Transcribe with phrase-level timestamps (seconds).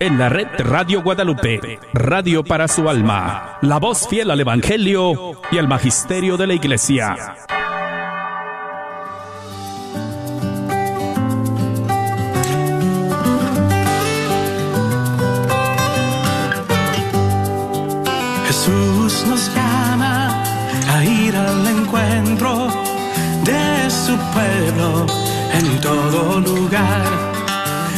[0.00, 5.58] En la red Radio Guadalupe, radio para su alma, la voz fiel al Evangelio y
[5.58, 7.16] al Magisterio de la Iglesia.
[18.46, 20.44] Jesús nos llama
[20.94, 22.68] a ir al encuentro
[23.42, 25.06] de su pueblo
[25.54, 27.37] en todo lugar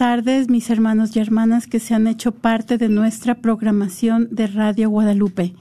[0.00, 4.88] tardes, mis hermanos y hermanas que se han hecho parte de nuestra programación de Radio
[4.88, 5.52] Guadalupe.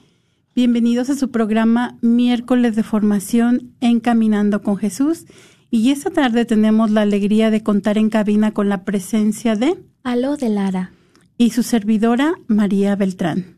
[0.55, 5.25] Bienvenidos a su programa Miércoles de Formación Encaminando con Jesús.
[5.69, 10.37] Y esta tarde tenemos la alegría de contar en cabina con la presencia de Aló
[10.37, 10.93] de Lara.
[11.37, 13.57] y su servidora María Beltrán.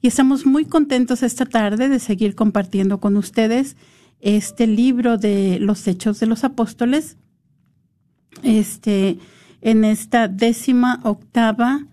[0.00, 3.76] Y estamos muy contentos esta tarde de seguir compartiendo con ustedes
[4.20, 7.18] este libro de los Hechos de los Apóstoles,
[8.42, 9.18] este,
[9.64, 11.86] en esta décima octava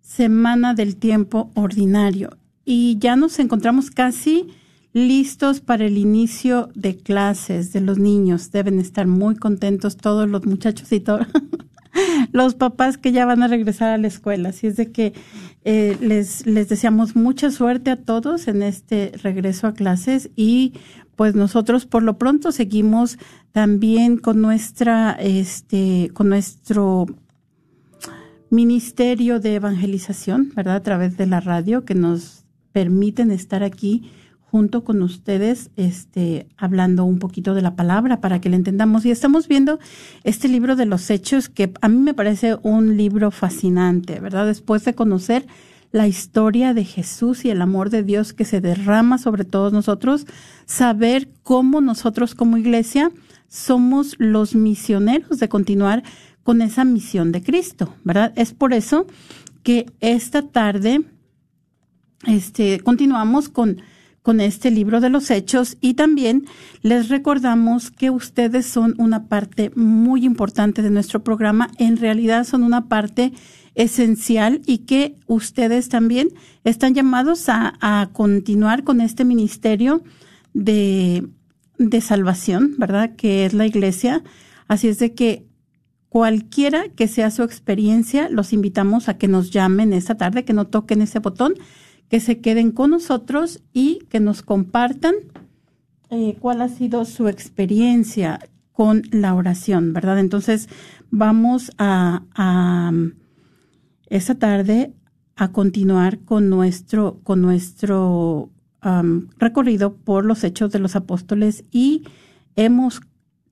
[0.00, 2.30] semana del tiempo ordinario.
[2.64, 4.48] Y ya nos encontramos casi
[4.94, 8.50] listos para el inicio de clases de los niños.
[8.50, 11.26] Deben estar muy contentos todos los muchachos y todos
[12.32, 14.50] los papás que ya van a regresar a la escuela.
[14.50, 15.12] Así es de que
[15.64, 20.74] eh, les, les deseamos mucha suerte a todos en este regreso a clases y
[21.16, 23.18] pues nosotros por lo pronto seguimos
[23.52, 27.06] también con nuestra, este, con nuestro
[28.50, 30.76] ministerio de evangelización, ¿verdad?
[30.76, 34.10] A través de la radio que nos permiten estar aquí
[34.56, 39.04] junto con ustedes, este, hablando un poquito de la palabra para que le entendamos.
[39.04, 39.78] Y estamos viendo
[40.24, 44.46] este libro de los hechos que a mí me parece un libro fascinante, ¿verdad?
[44.46, 45.46] Después de conocer
[45.92, 50.24] la historia de Jesús y el amor de Dios que se derrama sobre todos nosotros,
[50.64, 53.10] saber cómo nosotros como iglesia
[53.48, 56.02] somos los misioneros de continuar
[56.42, 58.32] con esa misión de Cristo, ¿verdad?
[58.36, 59.06] Es por eso
[59.62, 61.04] que esta tarde
[62.26, 63.82] este, continuamos con,
[64.26, 66.46] con este libro de los hechos y también
[66.82, 72.64] les recordamos que ustedes son una parte muy importante de nuestro programa, en realidad son
[72.64, 73.32] una parte
[73.76, 76.30] esencial y que ustedes también
[76.64, 80.02] están llamados a, continuar con este ministerio
[80.54, 81.28] de,
[81.78, 83.14] de salvación, ¿verdad?
[83.14, 84.24] Que es la iglesia.
[84.66, 85.46] Así es de que
[86.08, 90.66] cualquiera que sea su experiencia, los invitamos a que nos llamen esta tarde, que no
[90.66, 91.54] toquen ese botón
[92.08, 95.14] que se queden con nosotros y que nos compartan
[96.10, 98.38] eh, cuál ha sido su experiencia
[98.72, 100.18] con la oración, ¿verdad?
[100.18, 100.68] Entonces
[101.10, 102.92] vamos a, a
[104.08, 104.92] esta tarde
[105.34, 108.50] a continuar con nuestro, con nuestro
[109.38, 112.04] recorrido por los hechos de los apóstoles y
[112.54, 113.00] hemos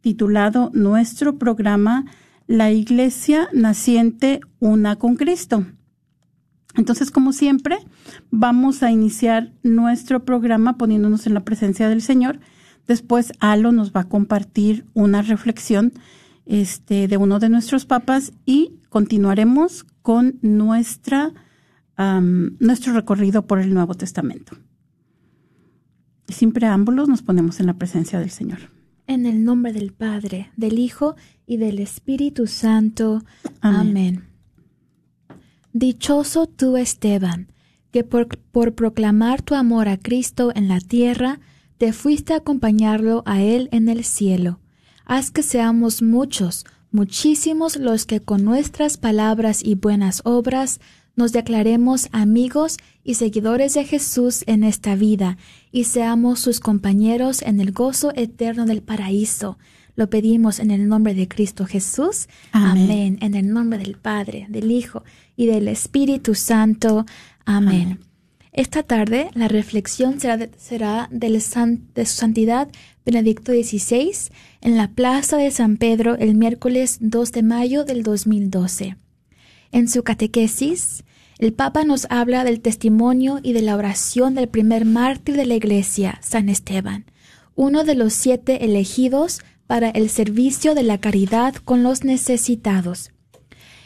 [0.01, 2.05] titulado nuestro programa
[2.47, 5.67] La Iglesia Naciente Una con Cristo.
[6.77, 7.79] Entonces, como siempre,
[8.31, 12.41] vamos a iniciar nuestro programa poniéndonos en la presencia del Señor.
[12.87, 15.93] Después, Alo nos va a compartir una reflexión
[16.47, 21.33] este, de uno de nuestros papas y continuaremos con nuestra,
[21.97, 24.57] nuestro recorrido por el Nuevo Testamento.
[26.29, 28.59] Sin preámbulos, nos ponemos en la presencia del Señor.
[29.07, 31.15] En el nombre del Padre, del Hijo
[31.47, 33.23] y del Espíritu Santo.
[33.61, 34.34] Amén.
[35.77, 37.49] Dichoso tú, Esteban,
[37.91, 38.29] que por,
[38.77, 41.41] proclamar tu amor a Cristo en la tierra,
[41.79, 44.61] te fuiste a acompañarlo a Él en el cielo.
[45.05, 50.79] Haz que seamos muchos, muchísimos los que con nuestras palabras y buenas obras
[51.17, 55.39] nos declaremos amigos y seguidores de Jesús en esta vida,
[55.73, 59.59] y seamos sus compañeros en el gozo eterno del paraíso.
[59.97, 62.29] Lo pedimos en el nombre de Cristo Jesús.
[62.53, 63.19] Amén.
[63.21, 65.05] En el nombre del Padre, del Hijo
[65.37, 67.07] y del Espíritu Santo.
[67.45, 68.01] Amén.
[68.53, 72.69] Esta tarde la reflexión será, de, será de su santidad
[73.05, 74.13] Benedicto XVI
[74.61, 78.97] en la Plaza de San Pedro el miércoles 2 de mayo del 2012.
[79.73, 81.05] En su catequesis,
[81.39, 85.57] el Papa nos habla del testimonio y de la oración del primer mártir de la
[85.57, 87.07] Iglesia, San Esteban,
[87.57, 93.11] uno de los siete elegidos para el servicio de la caridad con los necesitados.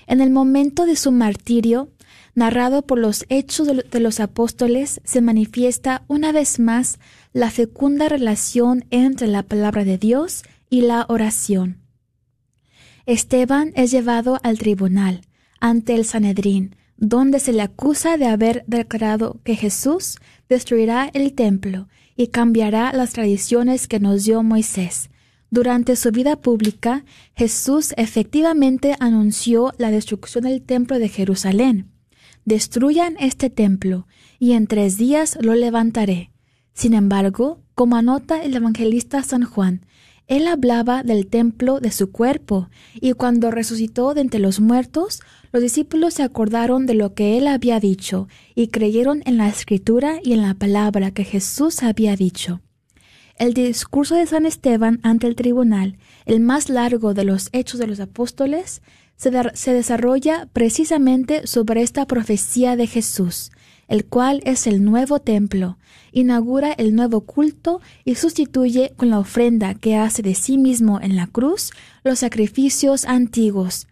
[0.07, 1.91] En el momento de su martirio,
[2.35, 6.99] narrado por los hechos de los apóstoles, se manifiesta una vez más
[7.33, 11.83] la fecunda relación entre la palabra de Dios y la oración.
[13.07, 15.23] Esteban es llevado al tribunal,
[15.61, 21.89] ante el Sanedrín, donde se le acusa de haber declarado que Jesús destruirá el templo
[22.17, 25.11] y cambiará las tradiciones que nos dio Moisés,
[25.51, 27.05] durante su vida pública,
[27.35, 31.91] Jesús efectivamente anunció la destrucción del templo de Jerusalén.
[32.45, 34.07] Destruyan este templo,
[34.39, 36.31] y en tres días lo levantaré.
[36.75, 39.87] Sin embargo, como anota el evangelista San Juan,
[40.27, 45.21] él hablaba del templo de su cuerpo, y cuando resucitó de entre los muertos,
[45.53, 50.21] los discípulos se acordaron de lo que él había dicho, y creyeron en la escritura
[50.23, 52.61] y en la palabra que Jesús había dicho.
[53.39, 55.97] El discurso de San Esteban ante el tribunal,
[56.27, 58.83] el más largo de los hechos de los apóstoles,
[59.15, 63.53] se, desarrolla precisamente sobre esta profecía de Jesús,
[63.87, 65.79] el cual es el nuevo templo,
[66.11, 71.15] inaugura el nuevo culto y sustituye con la ofrenda que hace de sí mismo en
[71.15, 71.71] la cruz
[72.03, 73.87] los sacrificios antiguos.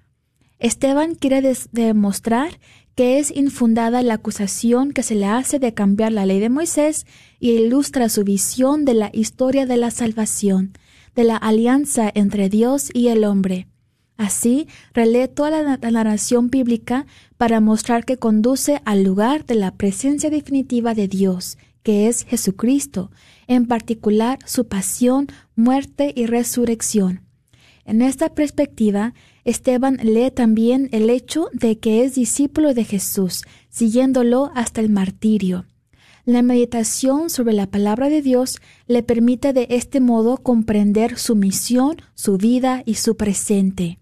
[0.59, 2.59] Esteban quiere demostrar
[2.97, 7.07] que es infundada la acusación que se le hace de cambiar la ley de Moisés
[7.39, 10.73] y ilustra su visión de la historia de la salvación,
[11.15, 13.69] de la alianza entre Dios y el hombre.
[14.17, 17.05] Así, relee toda la, narración bíblica
[17.37, 23.11] para mostrar que conduce al lugar de la presencia definitiva de Dios, que es Jesucristo,
[23.47, 27.21] en particular su pasión, muerte y resurrección.
[27.85, 29.13] En esta perspectiva,
[29.47, 35.67] Esteban lee también el hecho de que es discípulo de Jesús, siguiéndolo hasta el martirio.
[36.25, 41.99] La meditación sobre la palabra de Dios le permite de este modo comprender su misión,
[42.17, 44.01] su vida y su presente.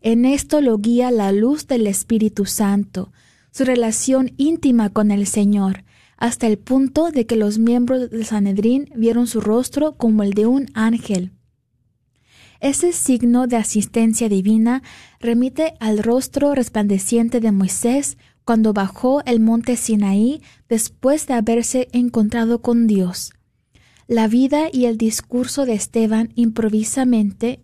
[0.00, 3.12] En esto lo guía la luz del Espíritu Santo,
[3.50, 5.84] su relación íntima con el Señor,
[6.16, 10.46] hasta el punto de que los miembros del Sanedrín vieron su rostro como el de
[10.46, 11.32] un ángel.
[12.60, 14.82] Ese signo de asistencia divina
[15.20, 22.60] remite al rostro resplandeciente de Moisés cuando bajó el monte Sinaí después de haberse encontrado
[22.60, 23.32] con Dios.
[24.08, 27.62] La vida y el discurso de Esteban improvisamente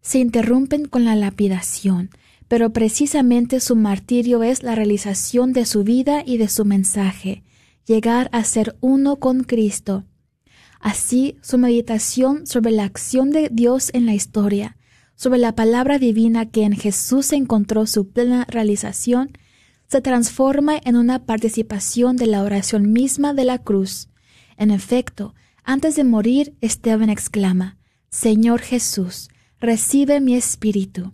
[0.00, 2.10] se interrumpen con la lapidación,
[2.48, 7.44] pero precisamente su martirio es la realización de su vida y de su mensaje,
[7.86, 10.04] llegar a ser uno con Cristo.
[10.80, 14.78] Así, su meditación sobre la acción de Dios en la historia,
[15.14, 19.32] sobre la palabra divina que en Jesús encontró su plena realización,
[19.86, 24.08] se transforma en una participación de la oración misma de la cruz.
[24.56, 25.34] En efecto,
[25.64, 27.76] antes de morir, Esteban exclama,
[28.08, 29.28] Señor Jesús,
[29.60, 31.12] recibe mi espíritu,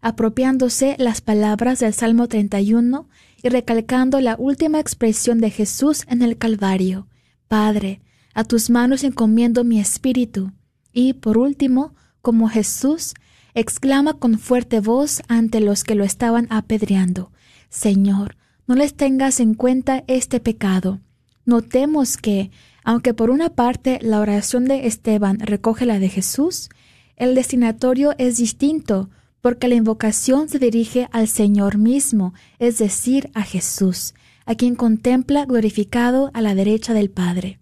[0.00, 3.08] apropiándose las palabras del Salmo 31
[3.42, 7.08] y recalcando la última expresión de Jesús en el Calvario,
[7.48, 8.00] Padre,
[8.34, 10.52] a tus manos encomiendo mi espíritu.
[10.92, 13.14] Y, por último, como Jesús,
[13.54, 17.32] exclama con fuerte voz ante los que lo estaban apedreando,
[17.68, 18.36] Señor,
[18.66, 21.00] no les tengas en cuenta este pecado.
[21.44, 22.50] Notemos que,
[22.84, 26.68] aunque por una parte la oración de Esteban recoge la de Jesús,
[27.16, 29.10] el destinatorio es distinto,
[29.40, 34.14] porque la invocación se dirige al Señor mismo, es decir, a Jesús,
[34.46, 37.58] a quien contempla glorificado a la derecha del Padre.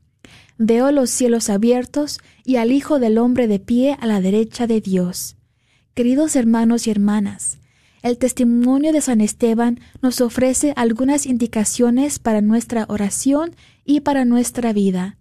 [0.62, 4.82] Veo los cielos abiertos y al Hijo del Hombre de pie a la derecha de
[4.82, 5.38] Dios.
[5.94, 7.60] Queridos hermanos y hermanas,
[8.02, 14.74] el testimonio de San Esteban nos ofrece algunas indicaciones para nuestra oración y para nuestra
[14.74, 15.16] vida.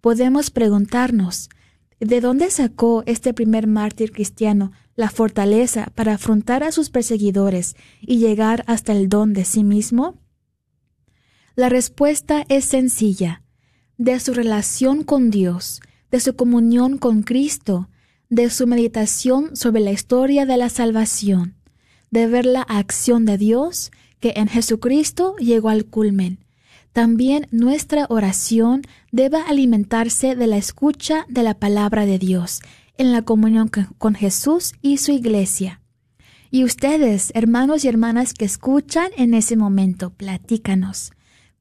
[0.00, 1.50] Podemos preguntarnos,
[1.98, 8.18] ¿de dónde sacó este primer mártir cristiano la fortaleza para afrontar a sus perseguidores y
[8.18, 10.20] llegar hasta el don de sí mismo?
[11.56, 13.43] La respuesta es sencilla
[13.98, 17.88] de su relación con Dios, de su comunión con Cristo,
[18.28, 21.54] de su meditación sobre la historia de la salvación,
[22.10, 26.38] de ver la acción de Dios que en Jesucristo llegó al culmen.
[26.92, 32.60] También nuestra oración debe alimentarse de la escucha de la palabra de Dios
[32.96, 35.80] en la comunión con Jesús y su iglesia.
[36.50, 41.10] Y ustedes, hermanos y hermanas que escuchan en ese momento, platícanos.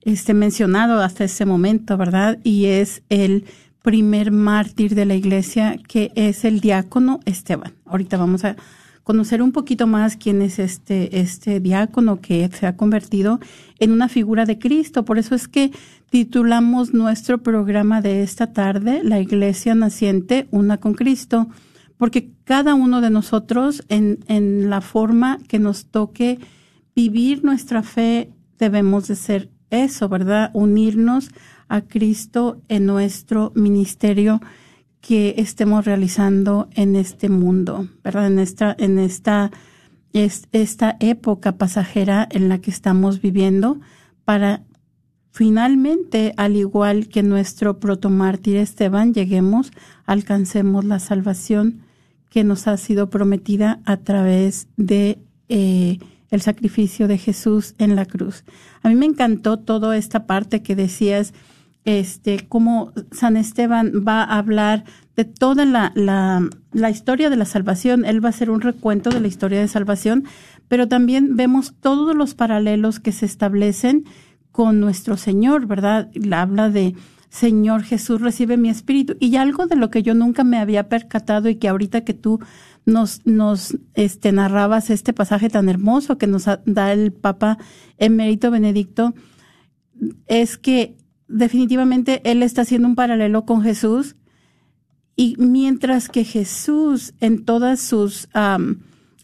[0.00, 2.38] este, mencionado hasta ese momento, ¿verdad?
[2.44, 3.44] Y es el
[3.82, 7.72] primer mártir de la iglesia, que es el diácono Esteban.
[7.84, 8.56] Ahorita vamos a
[9.02, 13.40] conocer un poquito más quién es este, este diácono que se ha convertido
[13.80, 15.04] en una figura de Cristo.
[15.04, 15.72] Por eso es que
[16.10, 21.48] titulamos nuestro programa de esta tarde, La Iglesia Naciente, una con Cristo,
[21.96, 26.38] porque cada uno de nosotros en, en la forma que nos toque
[26.94, 30.50] vivir nuestra fe debemos de ser eso, ¿verdad?
[30.52, 31.30] Unirnos
[31.72, 34.42] a Cristo en nuestro ministerio
[35.00, 38.26] que estemos realizando en este mundo, ¿verdad?
[38.26, 39.50] En esta, en esta,
[40.12, 43.80] esta época pasajera en la que estamos viviendo
[44.26, 44.64] para
[45.30, 49.72] finalmente, al igual que nuestro protomártir Esteban, lleguemos,
[50.04, 51.80] alcancemos la salvación
[52.28, 55.98] que nos ha sido prometida a través de eh,
[56.30, 58.44] el sacrificio de Jesús en la cruz.
[58.82, 61.32] A mí me encantó toda esta parte que decías
[61.84, 64.84] este, cómo San Esteban va a hablar
[65.16, 68.04] de toda la, la, historia de la salvación.
[68.04, 70.24] Él va a hacer un recuento de la historia de salvación,
[70.68, 74.04] pero también vemos todos los paralelos que se establecen
[74.52, 76.10] con nuestro Señor, ¿verdad?
[76.32, 76.94] Habla de
[77.30, 79.16] Señor Jesús, recibe mi espíritu.
[79.18, 82.40] Y algo de lo que yo nunca me había percatado y que ahorita que tú
[82.84, 87.58] nos, nos este, narrabas este pasaje tan hermoso que nos da el Papa
[87.96, 89.14] Emérito Benedicto,
[90.26, 90.96] es que
[91.32, 94.16] definitivamente él está haciendo un paralelo con Jesús
[95.16, 98.28] y mientras que Jesús en todas sus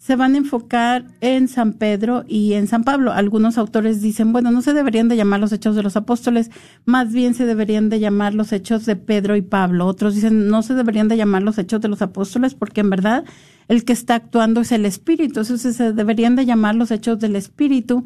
[0.07, 3.13] se van a enfocar en San Pedro y en San Pablo.
[3.13, 6.53] Algunos autores dicen, bueno, no se deberían de llamar los hechos de los apóstoles,
[6.85, 9.85] más bien se deberían de llamar los hechos de Pedro y Pablo.
[9.85, 13.25] Otros dicen, no se deberían de llamar los hechos de los apóstoles porque en verdad
[13.67, 15.41] el que está actuando es el Espíritu.
[15.41, 18.05] Entonces se deberían de llamar los hechos del Espíritu,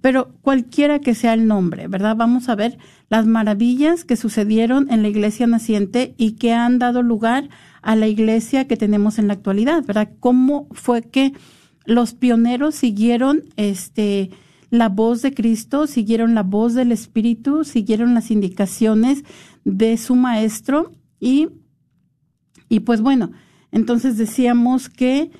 [0.00, 2.16] pero cualquiera que sea el nombre, ¿verdad?
[2.16, 2.78] Vamos a ver
[3.10, 7.50] las maravillas que sucedieron en la iglesia naciente y que han dado lugar
[7.82, 10.10] a la iglesia que tenemos en la actualidad, ¿verdad?
[10.20, 11.32] ¿Cómo fue que
[11.84, 14.30] los pioneros siguieron este
[14.70, 19.22] la voz de Cristo, siguieron la voz del Espíritu, siguieron las indicaciones
[19.64, 21.48] de su maestro y,
[22.70, 23.32] y pues bueno,
[23.70, 25.30] entonces decíamos que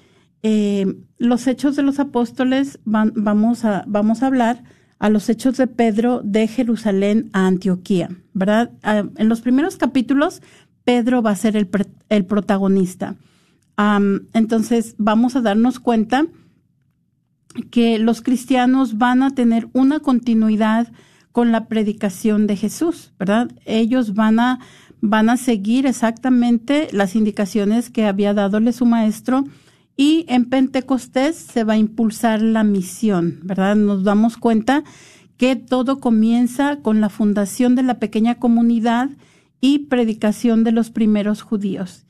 [0.43, 4.65] eh, los hechos de los apóstoles van, vamos, a, vamos a hablar
[4.99, 8.73] a los hechos de Pedro de Jerusalén a Antioquía, ¿verdad?
[8.83, 10.43] Ah, en los primeros capítulos
[10.85, 11.69] Pedro va a ser el,
[12.09, 13.17] el protagonista.
[14.33, 16.27] entonces vamos a darnos cuenta
[17.71, 20.93] que los cristianos van a tener una continuidad
[21.33, 23.51] con la predicación de Jesús, ¿verdad?
[23.65, 24.61] Ellos van a,
[25.01, 29.45] van a seguir exactamente las indicaciones que había dadole su maestro
[29.97, 33.77] y en Pentecostés se va a impulsar la misión, ¿verdad?
[33.77, 34.85] Nos damos cuenta
[35.37, 39.11] que todo comienza con la fundación de la pequeña comunidad
[39.63, 42.05] y predicación de los primeros judíos.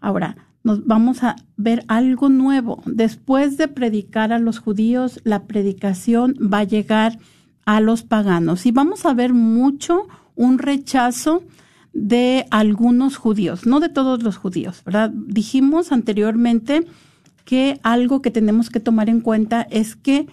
[0.00, 2.82] Ahora, nos vamos a ver algo nuevo.
[2.86, 7.18] Después de predicar a los judíos, la predicación va a llegar
[7.66, 11.44] a los paganos y vamos a ver mucho un rechazo
[11.92, 15.10] de algunos judíos, no de todos los judíos, ¿verdad?
[15.14, 16.86] Dijimos anteriormente
[17.44, 20.26] que algo que tenemos que tomar en cuenta es que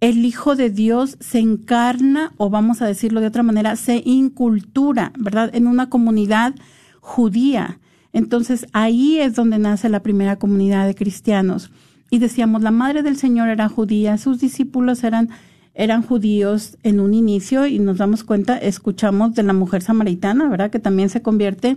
[0.00, 5.12] el Hijo de Dios se encarna, o vamos a decirlo de otra manera, se incultura,
[5.18, 5.50] ¿verdad?
[5.54, 6.54] En una comunidad
[7.00, 7.80] judía.
[8.12, 11.70] Entonces ahí es donde nace la primera comunidad de cristianos.
[12.10, 15.30] Y decíamos, la madre del Señor era judía, sus discípulos eran,
[15.74, 20.70] eran judíos en un inicio y nos damos cuenta, escuchamos de la mujer samaritana, ¿verdad?
[20.70, 21.76] Que también se convierte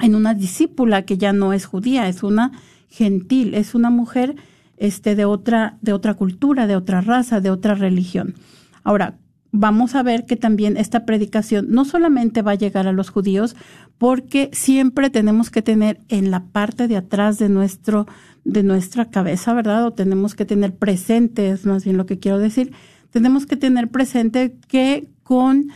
[0.00, 2.52] en una discípula que ya no es judía, es una
[2.88, 4.36] gentil, es una mujer
[4.80, 8.34] este, de, otra, de otra cultura, de otra raza, de otra religión.
[8.82, 9.18] Ahora,
[9.52, 13.56] vamos a ver que también esta predicación no solamente va a llegar a los judíos,
[13.98, 18.06] porque siempre tenemos que tener en la parte de atrás de nuestro
[18.42, 19.84] de nuestra cabeza, ¿verdad?
[19.84, 22.72] O tenemos que tener presente, es más bien lo que quiero decir,
[23.10, 25.68] tenemos que tener presente que con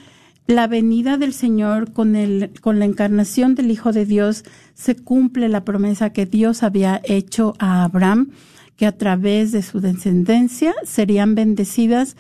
[0.47, 5.51] la venida del Señor, con el con la encarnación del Hijo de Dios, se cumple
[5.51, 8.31] la promesa que Dios había hecho a Abraham
[8.77, 12.17] que a través de su descendencia serían bendecidas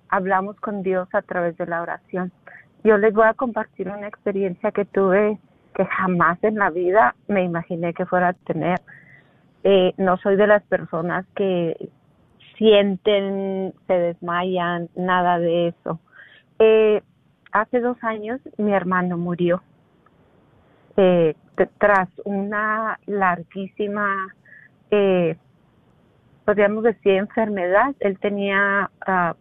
[0.08, 2.32] hablamos con Dios a través de la oración.
[2.84, 5.38] Yo les voy a compartir una experiencia que tuve
[5.74, 8.80] que jamás en la vida me imaginé que fuera a tener.
[9.64, 11.90] Eh, no soy de las personas que
[12.56, 15.98] sienten, se desmayan, nada de eso.
[16.58, 17.02] Eh,
[17.54, 19.62] hace dos años mi hermano murió
[20.96, 21.34] eh,
[21.78, 24.28] tras una larguísima,
[24.90, 25.36] eh,
[26.44, 27.94] podríamos decir, enfermedad.
[28.00, 29.34] Él tenía uh,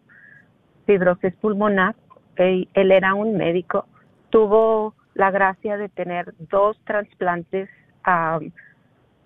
[0.86, 1.96] fibrosis pulmonar
[2.36, 3.86] él, era un médico,
[4.30, 7.70] tuvo la gracia de tener dos trasplantes
[8.08, 8.52] um,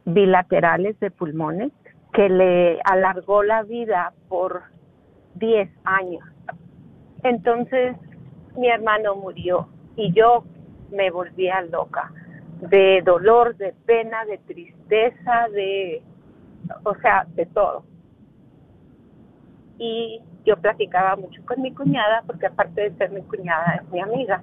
[0.06, 1.72] bilaterales de pulmones
[2.14, 4.64] que le alargó la vida por
[5.36, 6.24] 10 años.
[7.24, 7.96] Entonces
[8.58, 10.44] mi hermano murió y yo
[10.92, 12.12] me volvía loca
[12.62, 16.02] de dolor, de pena, de tristeza, de,
[16.84, 17.84] o sea, de todo.
[19.78, 24.02] Y yo platicaba mucho con mi cuñada, porque aparte de ser mi cuñada es mi
[24.02, 24.42] amiga.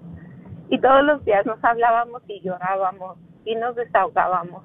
[0.70, 4.62] Y todos los días nos hablábamos y llorábamos y nos desahogábamos.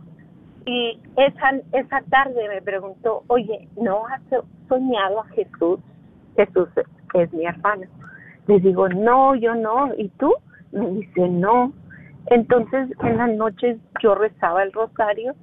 [0.65, 4.21] Y esa, esa tarde me preguntó, oye, ¿no has
[4.67, 5.79] soñado a Jesús?
[6.35, 6.69] Jesús
[7.15, 7.87] es mi hermano.
[8.49, 9.93] Le digo, no, yo no.
[9.95, 10.33] ¿Y tú?
[10.71, 11.71] Me dice, no.
[12.25, 15.35] Entonces en las noches yo rezaba el rosario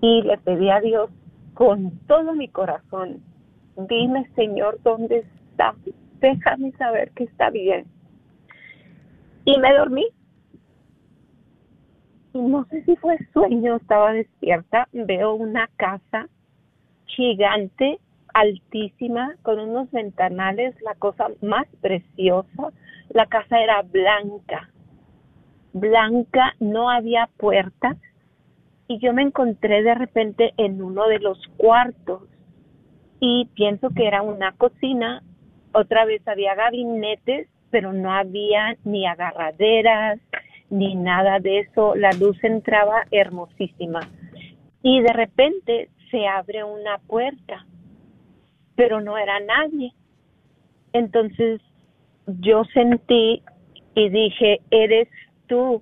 [0.00, 1.10] y le pedí a Dios
[1.52, 3.22] con todo mi corazón,
[3.76, 5.18] dime Señor, ¿dónde
[5.50, 5.74] está?
[6.20, 7.84] Déjame saber que está bien.
[9.44, 10.06] Y me dormí.
[12.32, 16.28] Y no sé si fue sueño, estaba despierta, veo una casa
[17.04, 18.00] gigante,
[18.34, 22.72] altísima, con unos ventanales, la cosa más preciosa.
[23.10, 24.70] La casa era blanca,
[25.72, 27.96] blanca, no había puertas
[28.88, 32.22] y yo me encontré de repente en uno de los cuartos.
[33.20, 35.22] Y pienso que era una cocina,
[35.72, 40.18] otra vez había gabinetes, pero no había ni agarraderas
[40.72, 44.00] ni nada de eso, la luz entraba hermosísima.
[44.82, 47.66] Y de repente se abre una puerta,
[48.82, 49.92] pero no era nadie.
[50.92, 51.60] Entonces
[52.26, 53.40] yo sentí
[53.94, 55.08] y dije, eres
[55.46, 55.80] tú.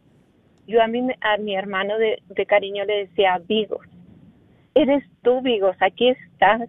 [0.67, 3.87] Yo a mi, a mi hermano de, de cariño le decía, Vigos,
[4.75, 6.69] eres tú, Vigos, aquí estás.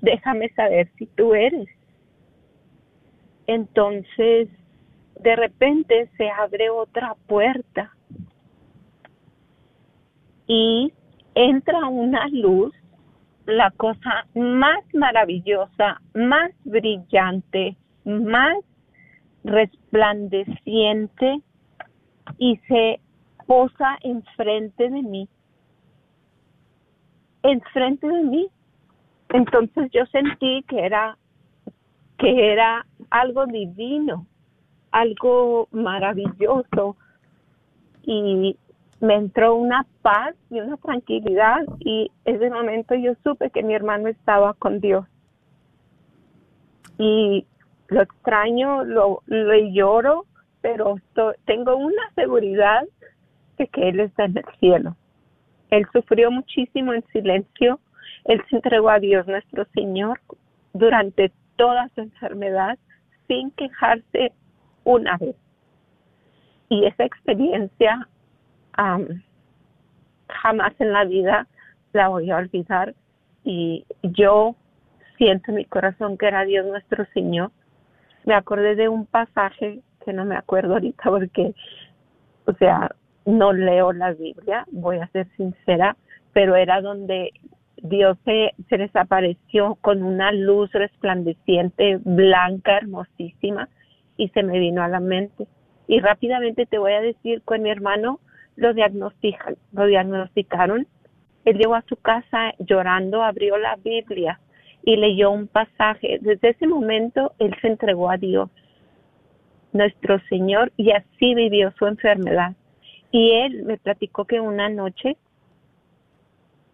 [0.00, 1.68] Déjame saber si tú eres.
[3.48, 4.48] Entonces,
[5.18, 7.92] de repente se abre otra puerta
[10.46, 10.92] y
[11.34, 12.72] entra una luz,
[13.48, 18.58] la cosa más maravillosa, más brillante, más
[19.42, 21.40] resplandeciente
[22.36, 23.00] y se
[23.46, 25.28] posa enfrente de mí.
[27.42, 28.48] Enfrente de mí.
[29.30, 31.16] Entonces yo sentí que era
[32.18, 34.26] que era algo divino,
[34.90, 36.96] algo maravilloso
[38.02, 38.58] y
[39.00, 44.08] me entró una paz y una tranquilidad y ese momento yo supe que mi hermano
[44.08, 45.06] estaba con Dios.
[46.98, 47.46] Y
[47.88, 50.26] lo extraño, lo, lo lloro,
[50.60, 50.96] pero
[51.44, 52.82] tengo una seguridad
[53.56, 54.96] de que Él está en el cielo.
[55.70, 57.78] Él sufrió muchísimo en silencio,
[58.24, 60.20] Él se entregó a Dios nuestro Señor
[60.72, 62.78] durante toda su enfermedad
[63.26, 64.32] sin quejarse
[64.84, 65.36] una vez.
[66.68, 68.08] Y esa experiencia
[70.28, 71.46] jamás en la vida
[71.92, 72.94] la voy a olvidar
[73.44, 74.56] y yo
[75.16, 77.50] siento en mi corazón que era Dios nuestro Señor.
[78.24, 81.54] Me acordé de un pasaje no me acuerdo ahorita porque,
[82.46, 82.90] o sea,
[83.26, 85.96] no leo la Biblia, voy a ser sincera,
[86.32, 87.32] pero era donde
[87.76, 93.68] Dios se, se desapareció con una luz resplandeciente, blanca, hermosísima,
[94.16, 95.46] y se me vino a la mente.
[95.86, 98.20] Y rápidamente te voy a decir, con mi hermano
[98.58, 100.86] lo, diagnostican, lo diagnosticaron.
[101.44, 104.40] Él llegó a su casa llorando, abrió la Biblia
[104.82, 106.18] y leyó un pasaje.
[106.20, 108.50] Desde ese momento él se entregó a Dios
[109.72, 112.54] nuestro Señor y así vivió su enfermedad.
[113.10, 115.16] Y él me platicó que una noche,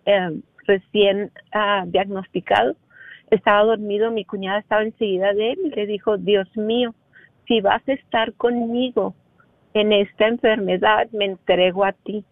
[0.06, 2.76] eh, recién ah, diagnosticado,
[3.30, 6.94] estaba dormido, mi cuñada estaba enseguida de él y le dijo, Dios mío,
[7.46, 9.14] si vas a estar conmigo
[9.74, 12.24] en esta enfermedad, me entrego a ti.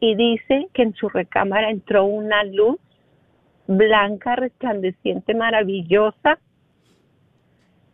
[0.00, 2.78] Y dice que en su recámara entró una luz
[3.66, 6.38] blanca, resplandeciente, maravillosa,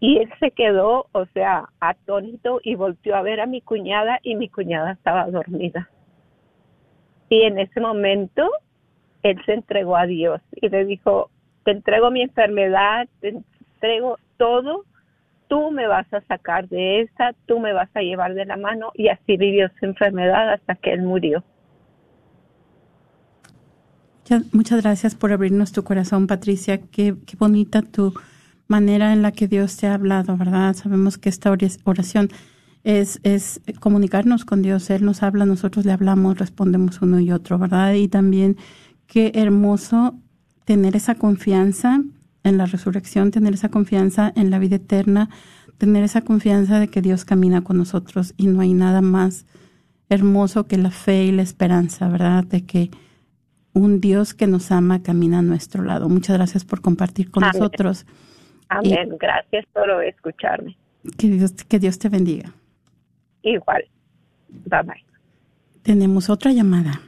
[0.01, 4.35] y él se quedó, o sea, atónito y volvió a ver a mi cuñada y
[4.35, 5.89] mi cuñada estaba dormida.
[7.31, 8.51] Y en ese momento
[9.23, 11.31] él se entregó a Dios y le dijo,
[11.65, 14.85] te entrego mi enfermedad, te entrego todo,
[15.55, 18.91] tú me vas a sacar de esta, tú me vas a llevar de la mano
[18.93, 21.45] y así vivió su enfermedad hasta que él murió.
[24.51, 26.79] Muchas gracias por abrirnos tu corazón, Patricia.
[26.79, 28.13] Qué, qué bonita tu
[28.67, 30.75] manera en la que Dios te ha hablado, ¿verdad?
[30.75, 31.53] Sabemos que esta
[31.85, 32.31] oración
[32.83, 34.91] es, es comunicarnos con Dios.
[34.91, 37.93] Él nos habla, nosotros le hablamos, respondemos uno y otro, ¿verdad?
[37.93, 38.57] Y también
[39.07, 40.19] qué hermoso
[40.65, 42.03] tener esa confianza
[42.45, 45.31] en la resurrección, tener esa confianza en la vida eterna,
[45.79, 49.47] tener esa confianza de que Dios camina con nosotros y no hay nada más
[50.09, 52.45] hermoso que la fe y la esperanza, ¿verdad?
[52.45, 52.91] De que
[53.73, 56.09] un Dios que nos ama camina a nuestro lado.
[56.09, 58.07] Muchas gracias por compartir con nosotros.
[58.69, 59.17] Amén.
[59.19, 60.77] gracias por escucharme.
[61.19, 62.53] Que Dios, que Dios te bendiga.
[63.43, 63.85] Igual.
[64.49, 65.05] Bye bye.
[65.83, 67.01] Tenemos otra llamada.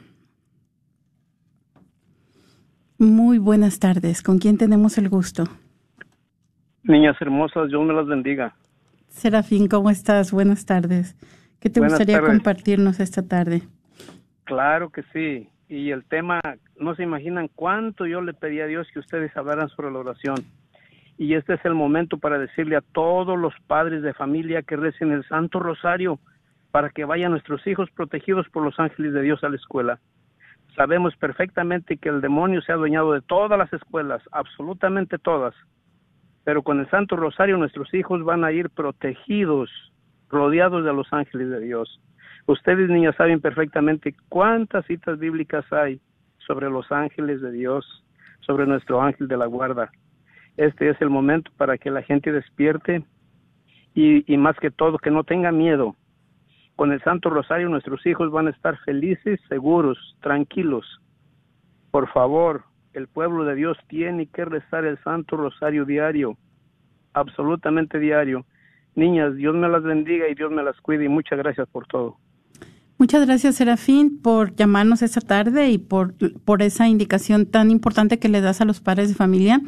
[2.99, 4.23] Muy buenas tardes.
[4.23, 5.43] ¿Con quién tenemos el gusto?
[6.83, 8.55] Niñas hermosas, Dios me las bendiga.
[9.09, 10.31] Serafín, ¿cómo estás?
[10.31, 11.15] Buenas tardes.
[11.59, 13.61] ¿Qué te gustaría compartirnos esta tarde?
[14.45, 15.49] Claro que sí.
[15.69, 16.39] Y el tema,
[16.79, 20.37] no se imaginan cuánto yo le pedí a Dios que ustedes hablaran sobre la oración.
[21.17, 25.11] Y este es el momento para decirle a todos los padres de familia que recen
[25.11, 26.19] el Santo Rosario
[26.71, 29.99] para que vayan nuestros hijos protegidos por los ángeles de Dios a la escuela.
[30.77, 35.55] Sabemos perfectamente que el demonio se ha adueñado de todas las escuelas, absolutamente todas.
[36.43, 39.71] Pero con el Santo Rosario nuestros hijos van a ir protegidos,
[40.29, 41.99] rodeados de los ángeles de Dios.
[42.45, 45.99] Ustedes, niñas, saben perfectamente cuántas citas bíblicas hay
[46.45, 48.05] sobre los ángeles de Dios,
[48.41, 49.91] sobre nuestro ángel de la guarda.
[50.57, 53.03] Este es el momento para que la gente despierte
[53.95, 55.95] y, y más que todo que no tenga miedo,
[56.77, 60.85] con el Santo Rosario nuestros hijos van a estar felices, seguros, tranquilos.
[61.89, 66.37] Por favor, el pueblo de Dios tiene que rezar el Santo Rosario diario,
[67.13, 68.45] absolutamente diario.
[68.93, 72.17] Niñas, Dios me las bendiga y Dios me las cuide y muchas gracias por todo.
[72.99, 76.13] Muchas gracias, Serafín, por llamarnos esta tarde y por,
[76.45, 79.61] por esa indicación tan importante que le das a los padres de familia.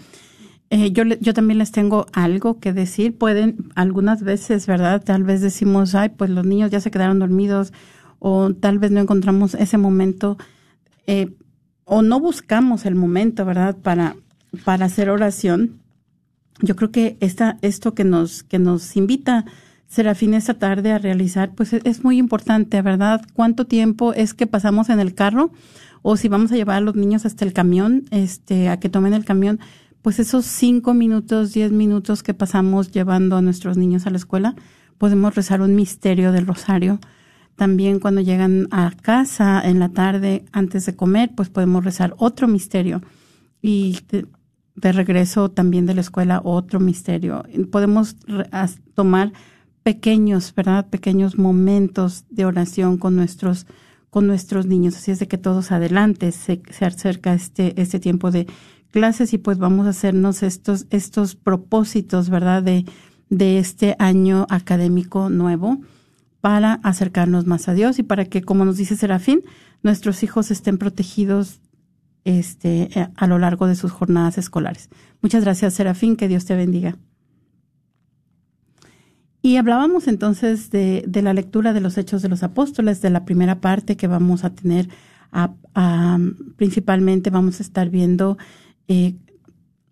[0.72, 3.18] Eh, yo, yo también les tengo algo que decir.
[3.18, 5.04] Pueden, algunas veces, ¿verdad?
[5.04, 7.74] Tal vez decimos, ay, pues los niños ya se quedaron dormidos
[8.20, 10.38] o tal vez no encontramos ese momento
[11.08, 11.34] eh,
[11.86, 13.78] o no buscamos el momento, ¿verdad?
[13.78, 14.16] Para,
[14.64, 15.80] para hacer oración.
[16.62, 19.46] Yo creo que esta, esto que nos, que nos invita
[19.88, 23.22] Serafín esta tarde a realizar, pues es, es muy importante, ¿verdad?
[23.34, 25.52] ¿Cuánto tiempo es que pasamos en el carro?
[26.04, 29.16] O si vamos a llevar a los niños hasta el camión, este, a que tomen
[29.16, 29.60] el camión,
[30.02, 34.56] pues esos cinco minutos, diez minutos que pasamos llevando a nuestros niños a la escuela,
[34.98, 37.00] podemos rezar un misterio del rosario.
[37.56, 42.48] También cuando llegan a casa en la tarde antes de comer, pues podemos rezar otro
[42.48, 43.02] misterio.
[43.62, 47.44] Y de, regreso también de la escuela otro misterio.
[47.70, 48.16] Podemos
[48.96, 49.34] tomar
[49.84, 50.88] pequeños, ¿verdad?
[50.90, 53.68] Pequeños momentos de oración con nuestros
[54.10, 54.96] con nuestros niños.
[54.96, 58.48] Así es de que todos adelante se, se acerca este, este tiempo de
[58.92, 62.64] clases y pues vamos a hacernos estos, estos propósitos, ¿verdad?
[62.64, 62.86] De,
[63.30, 65.80] de este año académico nuevo
[66.42, 69.42] para acercarnos más a Dios y para que, como nos dice Serafín,
[69.84, 71.62] nuestros hijos estén protegidos
[72.26, 74.90] este, a lo largo de sus jornadas escolares.
[75.22, 76.98] Muchas gracias, Serafín, que Dios te bendiga.
[79.42, 83.24] Y hablábamos entonces de, de, la lectura de los Hechos de los Apóstoles, de la
[83.24, 84.90] primera parte que vamos a tener,
[86.58, 88.38] principalmente vamos a estar viendo
[88.90, 89.16] eh,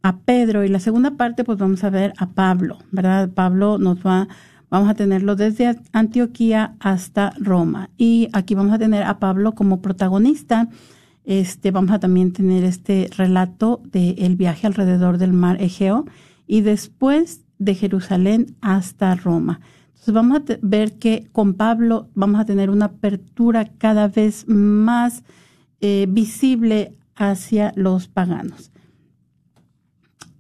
[0.02, 3.30] a Pedro y la segunda parte pues vamos a ver a Pablo, ¿verdad?
[3.30, 4.28] Pablo nos va,
[4.70, 9.82] vamos a tenerlo desde Antioquía hasta Roma y aquí vamos a tener a Pablo como
[9.82, 10.68] protagonista.
[11.26, 16.06] Este, vamos a también tener este relato del viaje alrededor del mar Egeo
[16.48, 19.60] y después de Jerusalén hasta Roma.
[19.90, 25.24] Entonces vamos a ver que con Pablo vamos a tener una apertura cada vez más
[25.82, 28.72] eh, visible hacia los paganos.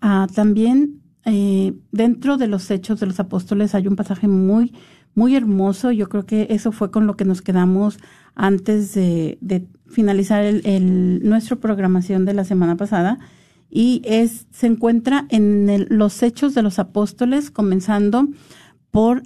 [0.01, 4.73] Ah, también eh, dentro de los hechos de los apóstoles hay un pasaje muy,
[5.13, 5.91] muy hermoso.
[5.91, 7.97] Yo creo que eso fue con lo que nos quedamos
[8.33, 13.19] antes de, finalizar el, nuestra programación de la semana pasada.
[13.69, 18.27] Y es, se encuentra en los hechos de los apóstoles, comenzando
[18.91, 19.23] por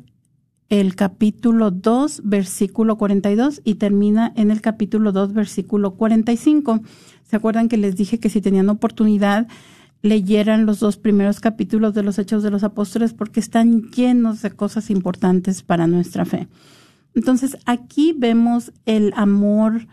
[0.70, 6.80] el capítulo 2, versículo 42 y termina en el capítulo 2, versículo 45.
[7.24, 9.48] ¿Se acuerdan que les dije que si tenían oportunidad
[10.02, 14.52] leyeran los dos primeros capítulos de los Hechos de los Apóstoles porque están llenos de
[14.52, 16.48] cosas importantes para nuestra fe.
[17.14, 19.88] Entonces, aquí vemos el amor,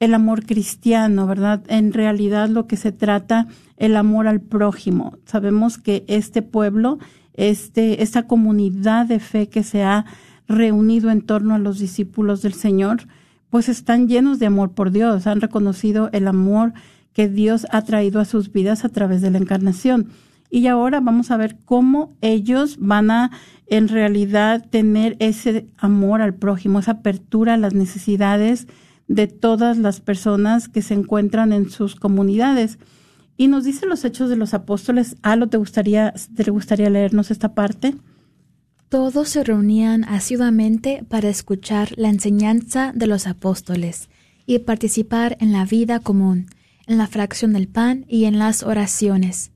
[0.00, 1.62] el amor cristiano, ¿verdad?
[1.68, 3.46] En realidad lo que se trata,
[3.76, 5.18] el amor al prójimo.
[5.26, 6.98] Sabemos que este pueblo,
[7.34, 10.06] este, esta comunidad de fe que se ha
[10.48, 13.06] reunido en torno a los discípulos del Señor,
[13.50, 16.72] pues están llenos de amor por Dios, han reconocido el amor
[17.12, 20.08] que Dios ha traído a sus vidas a través de la encarnación.
[20.50, 23.30] Y ahora vamos a ver cómo ellos van a
[23.66, 28.66] en realidad tener ese amor al prójimo, esa apertura a las necesidades
[29.08, 32.78] de todas las personas que se encuentran en sus comunidades.
[33.36, 35.16] Y nos dice los hechos de los apóstoles.
[35.22, 37.94] ¿Algo te gustaría, te gustaría leernos esta parte?
[38.90, 44.10] Todos se reunían asiduamente para escuchar la enseñanza de los apóstoles
[44.44, 46.48] y participar en la vida común,
[46.86, 49.50] en la fracción del pan y en las oraciones.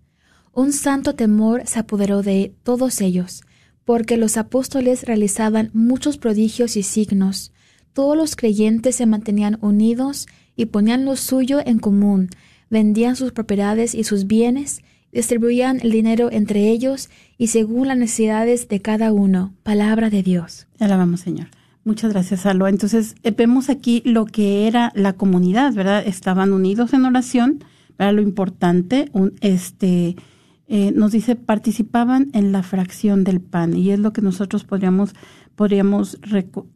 [0.53, 3.43] Un santo temor se apoderó de todos ellos,
[3.85, 7.53] porque los apóstoles realizaban muchos prodigios y signos.
[7.93, 12.31] Todos los creyentes se mantenían unidos y ponían lo suyo en común,
[12.71, 18.69] vendían sus propiedades y sus bienes, distribuían el dinero entre ellos y según las necesidades
[18.69, 19.55] de cada uno.
[19.63, 20.67] Palabra de Dios.
[20.79, 21.49] Alabamos, Señor.
[21.87, 22.69] Muchas gracias, Alba.
[22.69, 26.03] Entonces, eh, vemos aquí lo que era la comunidad, ¿verdad?
[26.05, 27.65] Estaban unidos en oración,
[27.97, 30.17] era lo importante, un, este,
[30.67, 35.15] eh, nos dice, participaban en la fracción del pan, y es lo que nosotros podríamos,
[35.55, 36.19] podríamos,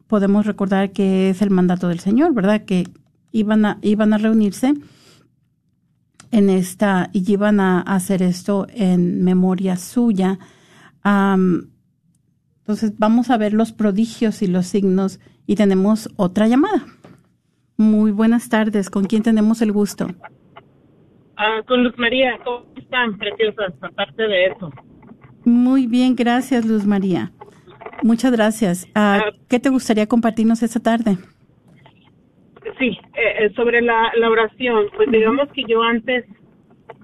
[0.07, 2.65] podemos recordar que es el mandato del Señor, ¿verdad?
[2.65, 2.87] Que
[3.33, 4.75] iban a, iban a reunirse
[6.31, 10.39] en esta, y iban a hacer esto en memoria suya.
[12.71, 16.85] Entonces, vamos a ver los prodigios y los signos, y tenemos otra llamada.
[17.77, 20.07] Muy buenas tardes, ¿con quién tenemos el gusto?
[21.37, 23.73] Ah, con Luz María, ¿cómo están, preciosas?
[23.81, 24.71] Aparte de eso.
[25.45, 27.33] Muy bien, gracias, Luz María.
[28.05, 28.87] Muchas gracias.
[28.95, 29.33] Ah, ah.
[29.49, 31.19] ¿Qué te gustaría compartirnos esta tarde?
[32.79, 36.25] Sí, eh, eh, sobre la, la oración, pues digamos que yo antes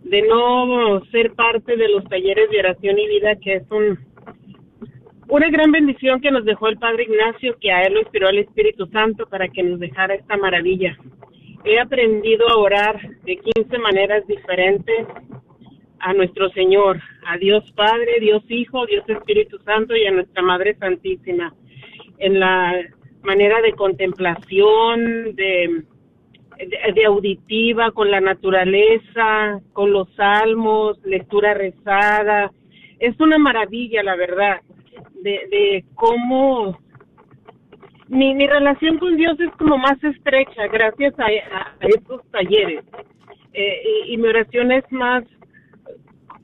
[0.04, 3.98] de no ser parte de los talleres de oración y vida, que es un
[5.28, 8.38] una gran bendición que nos dejó el Padre Ignacio, que a él lo inspiró el
[8.38, 10.96] Espíritu Santo para que nos dejara esta maravilla
[11.66, 15.06] he aprendido a orar de 15 maneras diferentes
[15.98, 20.76] a nuestro Señor, a Dios Padre, Dios Hijo, Dios Espíritu Santo y a nuestra Madre
[20.76, 21.52] Santísima.
[22.18, 22.72] En la
[23.22, 25.82] manera de contemplación, de,
[26.94, 32.52] de, auditiva, con la naturaleza, con los salmos, lectura rezada.
[33.00, 34.60] Es una maravilla, la verdad,
[35.26, 36.78] de, de cómo
[38.08, 41.26] mi, mi relación con Dios es como más estrecha gracias a,
[41.80, 42.84] estos talleres.
[43.52, 45.24] Eh, y, mi oración es más,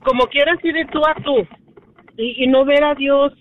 [0.03, 1.47] como quieras ir de tú a tú.
[2.16, 3.33] Y, y no ver a Dios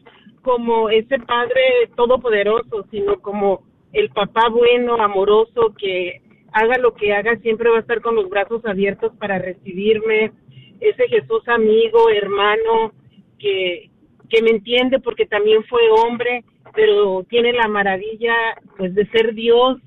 [0.43, 6.21] como ese Padre todopoderoso, sino como el papá bueno, amoroso, que
[6.53, 10.31] haga lo que haga, siempre va a estar con los brazos abiertos para recibirme.
[10.79, 12.91] Ese Jesús amigo, hermano,
[13.39, 13.90] que,
[14.31, 18.33] que me entiende porque también fue hombre pero tiene la maravilla
[18.77, 19.79] pues de ser Dios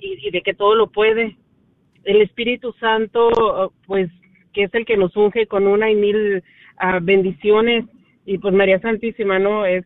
[0.00, 1.36] y, de que todo lo puede.
[2.04, 4.10] El Espíritu Santo pues
[4.54, 6.42] que es el que nos unge con una y mil
[6.78, 7.84] ah, bendiciones
[8.24, 9.84] y pues María Santísima no es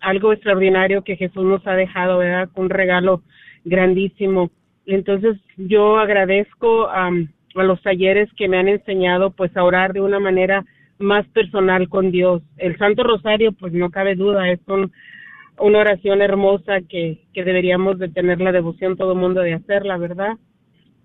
[0.00, 2.48] algo extraordinario que Jesús nos ha dejado, ¿verdad?
[2.54, 3.22] Un regalo
[3.64, 4.50] grandísimo.
[4.86, 7.10] Entonces yo agradezco a
[7.54, 10.64] los talleres que me han enseñado pues a orar de una manera
[10.98, 12.42] más personal con Dios.
[12.56, 14.92] El Santo Rosario, pues no cabe duda, es un
[15.60, 19.96] una oración hermosa que, que deberíamos de tener la devoción todo el mundo de hacerla,
[19.96, 20.36] ¿verdad?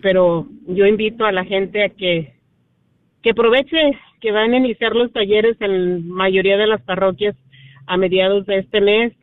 [0.02, 2.34] Pero yo invito a la gente a que,
[3.22, 7.36] que aproveche que van a iniciar los talleres en mayoría de las parroquias
[7.88, 9.14] a mediados de este mes,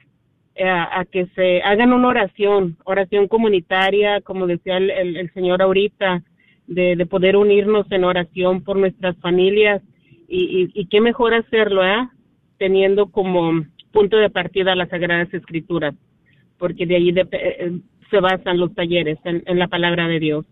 [0.55, 6.23] eh, a, que se hagan una oración, oración comunitaria, como decía el, el, Señor ahorita,
[6.67, 9.83] de, de, poder unirnos en oración por nuestras familias
[10.31, 12.09] y, y, y qué mejor hacerlo, ¿eh?
[12.57, 15.95] Teniendo como punto de partida las Sagradas Escrituras,
[16.57, 17.73] porque de allí eh,
[18.11, 20.47] se basan los talleres en, la palabra de Dios.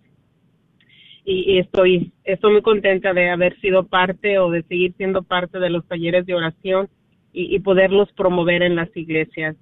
[1.25, 5.71] Y, estoy, estoy muy contenta de haber sido parte o de seguir siendo parte de
[5.71, 6.89] los talleres de oración
[7.33, 9.55] y, poderlos promover en las iglesias.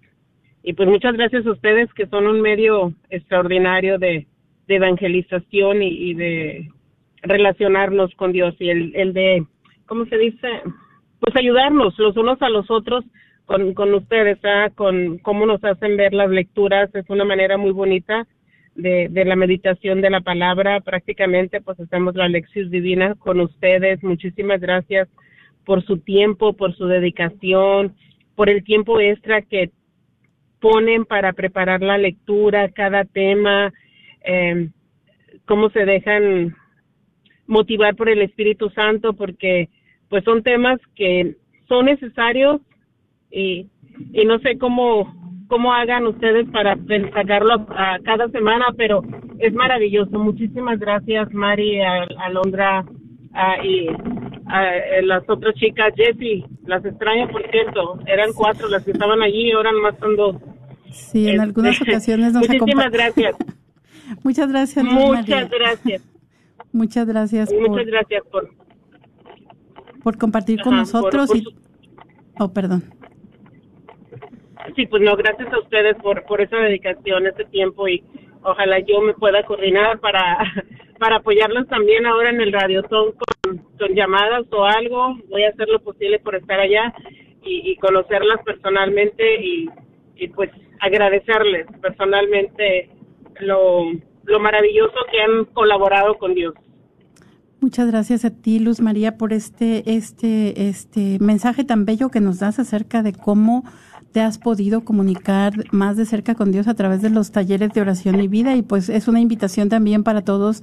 [0.62, 4.26] Y pues muchas gracias a ustedes que son un medio extraordinario de,
[4.68, 6.70] evangelización y, de
[7.22, 9.44] relacionarnos con Dios y el, el de,
[9.86, 10.48] ¿cómo se dice?
[11.20, 13.04] Pues ayudarnos los unos a los otros
[13.44, 14.38] con, con ustedes,
[14.74, 18.26] con cómo nos hacen ver las lecturas, es una manera muy bonita
[18.74, 20.80] de, de la meditación de la palabra.
[20.80, 24.02] Prácticamente pues hacemos la lección divina con ustedes.
[24.02, 25.08] Muchísimas gracias
[25.64, 27.94] por su tiempo, por su dedicación,
[28.34, 29.70] por el tiempo extra que
[30.60, 33.72] ponen para preparar la lectura, cada tema,
[34.24, 34.68] eh,
[35.44, 36.56] cómo se dejan
[37.46, 39.68] motivar por el Espíritu Santo, porque
[40.08, 41.36] pues son temas que
[41.68, 42.60] son necesarios
[43.30, 43.66] y,
[44.12, 45.14] y no sé cómo
[45.48, 46.76] cómo hagan ustedes para
[47.14, 49.02] sacarlo a, cada semana, pero
[49.38, 50.18] es maravilloso.
[50.18, 51.80] Muchísimas gracias, Mari,
[52.18, 52.84] Alondra
[53.62, 53.88] y
[54.46, 59.52] a, las otras chicas, Jessie, las extraño, por cierto, eran cuatro las que estaban allí,
[59.52, 60.36] ahora más son dos.
[60.90, 63.36] Sí, en algunas este, ocasiones nos Muchísimas gracias.
[64.22, 64.84] Muchas gracias.
[64.84, 65.90] Muchas gracias.
[66.76, 67.52] Muchas gracias.
[67.52, 68.50] Muchas gracias por,
[70.06, 71.34] por compartir con nosotros.
[71.34, 71.42] y,
[72.38, 72.84] oh, perdón.
[74.76, 78.04] sí, pues no, gracias a ustedes por, por esa dedicación, ese tiempo y
[78.44, 80.38] ojalá yo me pueda coordinar para,
[81.00, 83.14] para apoyarlos también ahora en el radio con,
[83.76, 85.16] con llamadas o algo.
[85.28, 86.94] Voy a hacer lo posible por estar allá
[87.42, 89.68] y, y conocerlas personalmente y,
[90.14, 92.90] y pues agradecerles personalmente
[93.40, 93.90] lo,
[94.22, 96.54] lo maravilloso que han colaborado con Dios.
[97.60, 102.38] Muchas gracias a ti, Luz María, por este, este, este mensaje tan bello que nos
[102.38, 103.64] das acerca de cómo
[104.12, 107.80] te has podido comunicar más de cerca con Dios a través de los talleres de
[107.80, 108.54] oración y vida.
[108.56, 110.62] Y pues es una invitación también para todos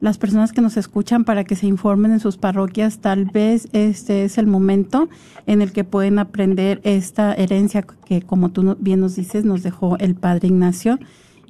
[0.00, 3.00] las personas que nos escuchan para que se informen en sus parroquias.
[3.00, 5.10] Tal vez este es el momento
[5.46, 9.98] en el que pueden aprender esta herencia que, como tú bien nos dices, nos dejó
[9.98, 10.98] el Padre Ignacio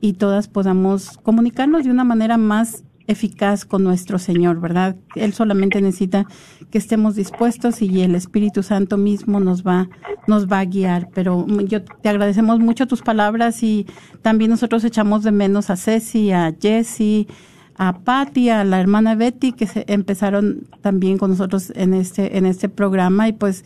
[0.01, 4.97] y todas podamos comunicarnos de una manera más eficaz con nuestro Señor, ¿verdad?
[5.17, 6.27] Él solamente necesita
[6.71, 9.89] que estemos dispuestos y el Espíritu Santo mismo nos va
[10.27, 13.87] nos va a guiar, pero yo te agradecemos mucho tus palabras y
[14.23, 17.27] también nosotros echamos de menos a Ceci, a Jessie,
[17.77, 22.47] a Patty, a la hermana Betty que se empezaron también con nosotros en este en
[22.47, 23.65] este programa y pues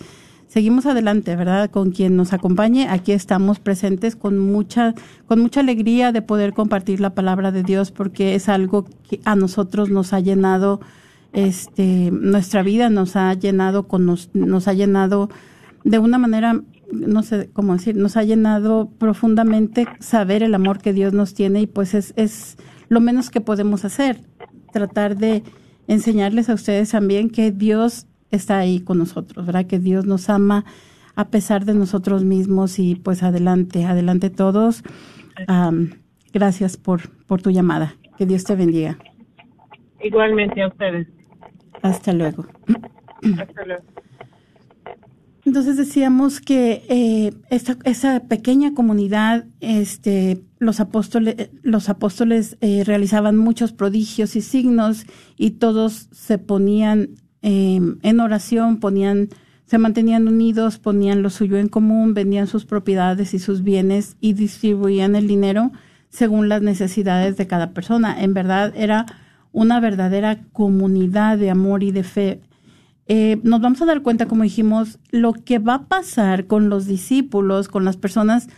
[0.48, 1.70] seguimos adelante, ¿verdad?
[1.70, 4.94] Con quien nos acompañe, aquí estamos presentes con mucha,
[5.26, 9.36] con mucha alegría de poder compartir la palabra de Dios porque es algo que a
[9.36, 10.80] nosotros nos ha llenado,
[11.32, 15.28] este, nuestra vida nos ha llenado con nos, nos ha llenado
[15.84, 20.92] de una manera, no sé cómo decir, nos ha llenado profundamente saber el amor que
[20.92, 22.56] Dios nos tiene y pues es, es
[22.88, 24.20] lo menos que podemos hacer,
[24.72, 25.42] tratar de
[25.86, 29.66] enseñarles a ustedes también que Dios está ahí con nosotros, ¿verdad?
[29.66, 30.64] Que Dios nos ama
[31.16, 34.82] a pesar de nosotros mismos y pues adelante, adelante todos.
[36.32, 37.94] gracias por, por tu llamada.
[38.18, 38.98] Que Dios te bendiga.
[40.02, 41.08] Igualmente a ustedes.
[41.82, 42.46] Hasta luego.
[43.38, 43.84] Hasta luego.
[45.44, 53.36] Entonces decíamos que eh, esta, esa pequeña comunidad, este, los apóstoles, los apóstoles eh, realizaban
[53.36, 55.04] muchos prodigios y signos
[55.36, 57.10] y todos se ponían
[57.46, 59.28] Em, en oración, ponían,
[59.66, 64.32] se mantenían unidos, ponían lo suyo en común, vendían sus propiedades y sus bienes y
[64.32, 65.70] distribuían el dinero
[66.08, 68.18] según las necesidades de cada persona.
[68.22, 69.04] En verdad era
[69.52, 72.40] una verdadera comunidad de amor y de fe.
[73.08, 76.86] Eh, nos vamos a dar cuenta, como dijimos, lo que va a pasar con los
[76.86, 78.48] discípulos, con las personas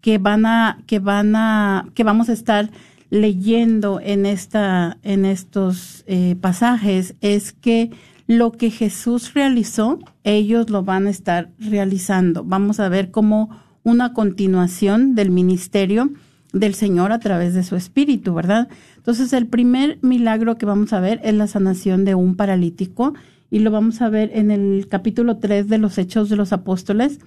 [0.00, 2.70] que van a, que van a, que vamos a estar
[3.10, 7.90] leyendo en esta, en estos eh, pasajes, es que
[8.30, 12.44] lo que Jesús realizó, ellos lo van a estar realizando.
[12.44, 13.50] Vamos a ver como
[13.82, 16.12] una continuación del ministerio
[16.52, 18.68] del Señor a través de su espíritu, ¿verdad?
[18.96, 23.14] Entonces, el primer milagro que vamos a ver es la sanación de un paralítico
[23.50, 27.18] y lo vamos a ver en el capítulo 3 de los Hechos de los Apóstoles.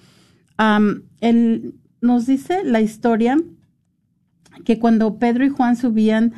[1.20, 3.38] él nos dice la historia
[4.64, 6.34] que cuando Pedro y Juan subían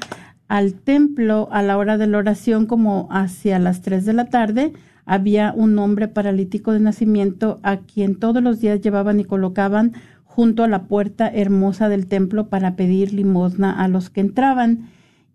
[0.48, 4.74] al templo a la hora de la oración como hacia las tres de la tarde,
[5.06, 9.94] había un hombre paralítico de nacimiento a quien todos los días llevaban y colocaban
[10.24, 14.90] junto a la puerta hermosa del templo para pedir limosna a los que entraban.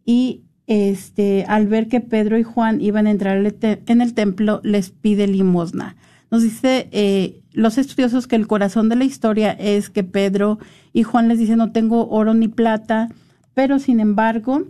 [0.05, 4.91] Y este, al ver que Pedro y Juan iban a entrar en el templo, les
[4.91, 5.97] pide limosna.
[6.31, 10.59] Nos dice eh, los estudiosos que el corazón de la historia es que Pedro
[10.93, 13.09] y Juan les dicen no tengo oro ni plata,
[13.55, 14.65] pero sin embargo,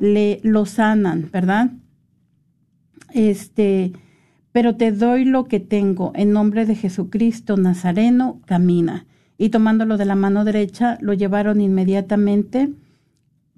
[0.00, 1.70] le lo sanan, ¿verdad?
[3.12, 3.92] Este,
[4.52, 9.06] pero te doy lo que tengo en nombre de Jesucristo Nazareno, camina.
[9.38, 12.70] Y tomándolo de la mano derecha, lo llevaron inmediatamente,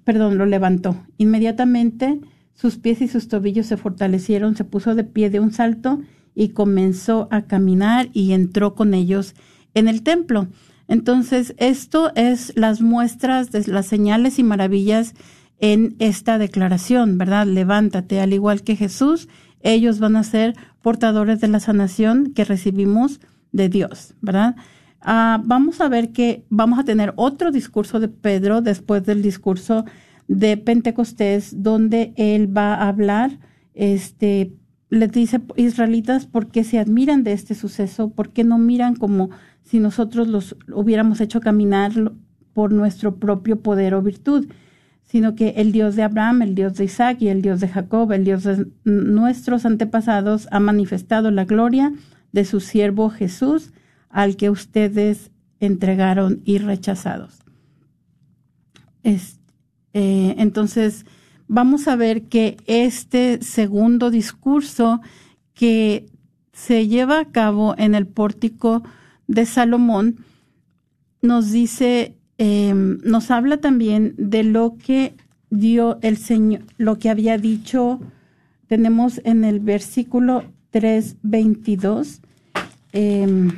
[0.03, 0.97] perdón, lo levantó.
[1.17, 2.19] Inmediatamente
[2.53, 6.01] sus pies y sus tobillos se fortalecieron, se puso de pie de un salto
[6.35, 9.33] y comenzó a caminar y entró con ellos
[9.73, 10.49] en el templo.
[10.89, 15.13] Entonces, esto es las muestras de las señales y maravillas
[15.59, 17.45] en esta declaración, ¿verdad?
[17.45, 19.27] Levántate, al igual que Jesús,
[19.61, 23.19] ellos van a ser portadores de la sanación que recibimos
[23.51, 24.55] de Dios, ¿verdad?
[25.01, 29.85] Ah, vamos a ver que vamos a tener otro discurso de Pedro después del discurso
[30.27, 33.39] de Pentecostés, donde él va a hablar,
[33.73, 34.53] este,
[34.89, 38.09] les dice, israelitas, ¿por qué se admiran de este suceso?
[38.09, 39.29] ¿Por qué no miran como
[39.63, 41.91] si nosotros los hubiéramos hecho caminar
[42.53, 44.47] por nuestro propio poder o virtud?
[45.09, 48.11] Sino que el Dios de Abraham, el Dios de Isaac y el Dios de Jacob,
[48.11, 51.91] el Dios de nuestros antepasados, ha manifestado la gloria
[52.31, 53.73] de su siervo Jesús,
[54.09, 57.39] al que ustedes entregaron y rechazados.
[59.03, 61.07] Eh, entonces,
[61.47, 65.01] vamos a ver que este segundo discurso
[65.55, 66.05] que
[66.53, 68.83] se lleva a cabo en el pórtico
[69.25, 70.17] de Salomón,
[71.21, 75.13] nos dice, eh, nos habla también de lo que
[75.49, 77.99] dio el Señor, lo que había dicho,
[78.67, 82.21] tenemos en el versículo 3.22,
[82.93, 83.49] eh,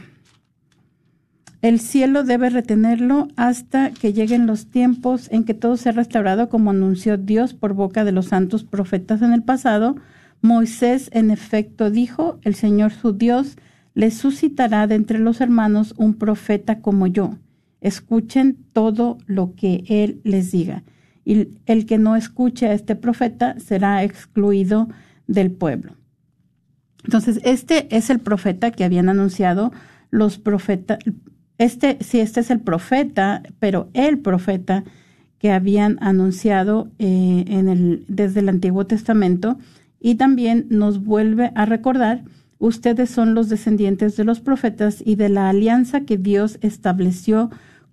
[1.62, 6.72] el cielo debe retenerlo hasta que lleguen los tiempos en que todo sea restaurado como
[6.72, 9.96] anunció Dios por boca de los santos profetas en el pasado.
[10.42, 13.58] Moisés en efecto dijo, el Señor su Dios
[13.94, 17.36] le suscitará de entre los hermanos un profeta como yo.
[17.82, 20.84] Escuchen todo lo que él les diga.
[21.26, 24.88] Y el que no escuche a este profeta será excluido
[25.28, 25.96] del pueblo.
[27.04, 29.72] Entonces, este es el profeta que habían anunciado
[30.12, 31.00] los profetas,
[31.58, 34.84] este, sí, este es el profeta, pero el profeta
[35.38, 39.58] que habían anunciado eh, en el, desde el Antiguo Testamento
[40.00, 42.24] y también nos vuelve a recordar,
[42.58, 47.50] ustedes son los descendientes de los profetas y de la alianza que Dios estableció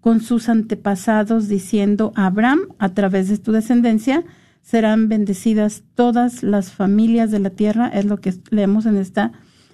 [0.09, 4.25] con sus antepasados, diciendo, Abraham, a través de tu descendencia,
[4.63, 9.33] serán bendecidas todas las familias de la tierra, es lo que leemos en esta,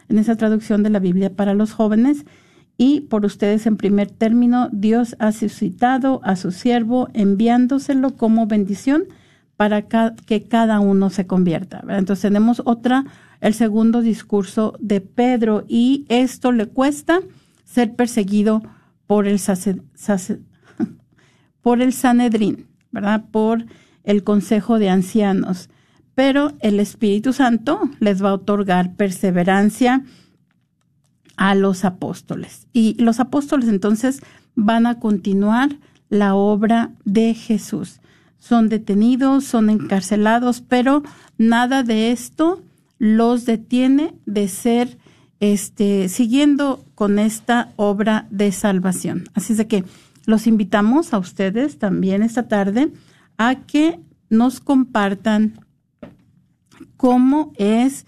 [0.08, 2.24] en esa traducción de la Biblia para los jóvenes,
[2.76, 9.04] y por ustedes en primer término, Dios ha suscitado a su siervo enviándoselo como bendición
[9.56, 11.84] para que cada uno se convierta.
[11.90, 13.04] Entonces tenemos otra,
[13.40, 17.20] el segundo discurso de Pedro y esto le cuesta
[17.64, 18.64] ser perseguido
[19.08, 19.26] por
[21.80, 23.24] el, Sanedrín, ¿verdad?
[23.30, 23.66] Por
[24.02, 25.70] el Consejo de Ancianos.
[26.14, 30.04] Pero el Espíritu Santo les va a otorgar perseverancia,
[31.36, 32.66] a los apóstoles.
[32.72, 34.20] Y los apóstoles entonces
[34.54, 35.76] van a continuar
[36.08, 38.00] la obra de Jesús.
[38.38, 41.02] Son detenidos, son encarcelados, pero
[41.38, 42.62] nada de esto
[42.98, 44.98] los detiene de ser
[45.52, 49.24] este siguiendo con esta obra de salvación.
[49.34, 49.84] Así es de que
[50.26, 52.92] los invitamos a ustedes también esta tarde
[53.36, 55.60] a que nos compartan
[56.96, 58.06] cómo es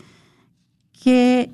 [0.92, 1.52] que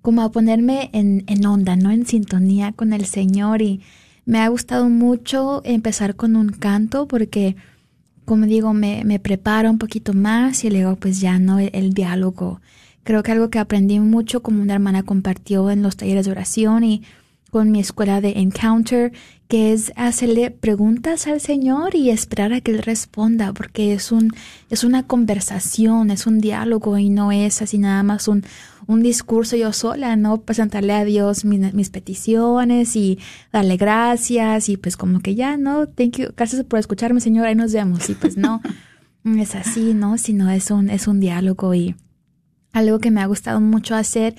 [0.00, 1.90] como a ponerme en, en onda, ¿no?
[1.90, 3.80] En sintonía con el Señor y
[4.26, 7.56] me ha gustado mucho empezar con un canto porque,
[8.24, 11.58] como digo, me, me prepara un poquito más y luego pues ya, ¿no?
[11.58, 12.60] el diálogo.
[13.02, 16.84] Creo que algo que aprendí mucho como una hermana compartió en los talleres de oración
[16.84, 17.02] y
[17.54, 19.12] con mi escuela de Encounter,
[19.46, 24.32] que es hacerle preguntas al Señor y esperar a que Él responda, porque es, un,
[24.70, 28.42] es una conversación, es un diálogo y no es así nada más un,
[28.88, 30.40] un discurso yo sola, ¿no?
[30.40, 33.20] Presentarle a Dios mis, mis peticiones y
[33.52, 35.86] darle gracias y pues como que ya, ¿no?
[35.86, 38.10] Thank you, gracias por escucharme, Señor, ahí nos vemos.
[38.10, 38.62] Y pues no,
[39.38, 40.18] es así, ¿no?
[40.18, 41.94] Sino es un, es un diálogo y
[42.72, 44.34] algo que me ha gustado mucho hacer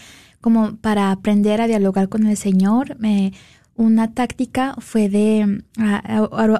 [0.45, 2.97] como para aprender a dialogar con el Señor.
[2.99, 3.33] Me,
[3.75, 5.63] una táctica fue de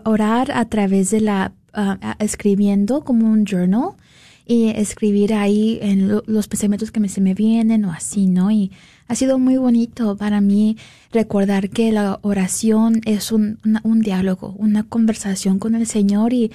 [0.04, 1.52] orar a través de la,
[2.18, 3.92] escribiendo como un journal
[4.44, 8.50] y escribir ahí en los pensamientos que me, se me vienen o así, ¿no?
[8.50, 8.72] Y
[9.08, 10.78] ha sido muy bonito para mí
[11.12, 16.52] recordar que la oración es un, un diálogo, una conversación con el Señor y,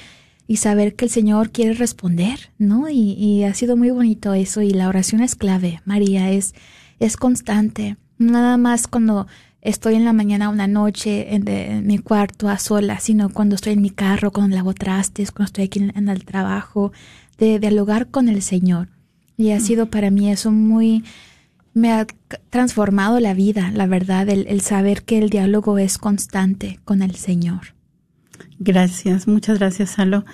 [0.48, 2.88] y, saber que el Señor quiere responder, ¿no?
[2.88, 6.54] Y ha sido muy bonito eso y la oración es clave, María, es
[7.01, 7.96] es constante.
[8.18, 9.26] Nada más cuando
[9.62, 13.72] estoy en la mañana o una noche en, mi cuarto a sola, sino cuando estoy
[13.72, 16.92] en mi carro, cuando lavo trastes, cuando estoy aquí en, el trabajo,
[17.38, 18.88] de dialogar con el Señor.
[19.36, 19.62] Y ha mm.
[19.62, 21.05] sido para mí eso muy,
[21.74, 22.07] me ha
[22.51, 27.74] transformado la vida, la verdad, el, saber que el diálogo es constante con el Señor.
[28.59, 30.24] Gracias, muchas gracias, Salo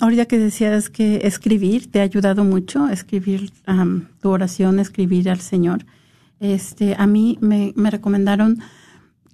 [0.00, 3.52] ahorita que decías que escribir te ha ayudado mucho, escribir
[4.20, 5.84] tu oración, escribir al Señor.
[6.40, 8.58] Este, a mí me, recomendaron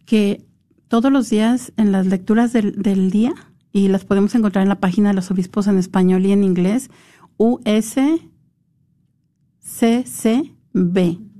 [0.06, 0.44] que
[0.88, 3.34] todos los días en las lecturas del, del, día,
[3.72, 6.90] y las podemos encontrar en la página de los obispos en español y en inglés,
[7.36, 8.28] USCCB,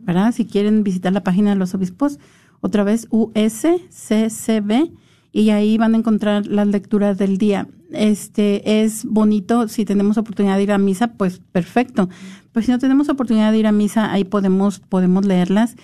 [0.02, 0.32] ¿verdad?
[0.32, 2.18] Si quieren visitar la página de los obispos,
[2.60, 4.90] otra vez USCCB,
[5.34, 7.66] y ahí van a encontrar las lecturas del día.
[7.90, 12.08] Este es bonito si tenemos oportunidad de ir a misa, pues perfecto.
[12.52, 15.74] Pues si no tenemos oportunidad de ir a misa, ahí podemos podemos leerlas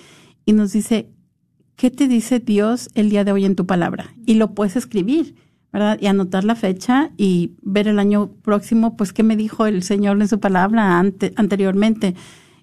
[0.47, 1.11] y nos dice
[1.75, 4.15] ¿qué te dice Dios el día de hoy en tu palabra?
[4.25, 5.35] Y lo puedes escribir,
[5.73, 5.99] ¿verdad?
[6.01, 10.21] Y anotar la fecha y ver el año próximo, pues qué me dijo el Señor
[10.21, 12.15] en su palabra anteriormente.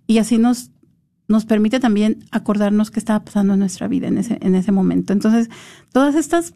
[0.07, 0.71] Y así nos
[1.27, 5.11] nos permite también acordarnos qué estaba pasando en nuestra vida en ese, en ese momento.
[5.11, 5.49] Entonces,
[5.91, 6.53] todas estas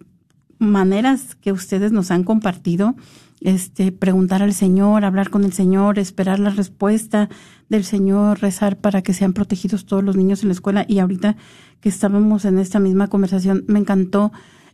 [0.62, 2.96] maneras que ustedes nos han compartido,
[3.42, 7.30] este, preguntar al Señor, hablar con el Señor, esperar la respuesta
[7.68, 10.86] del Señor, rezar para que sean protegidos todos los niños en la escuela.
[10.88, 11.36] Y ahorita
[11.80, 14.32] que estábamos en esta misma conversación, me encantó,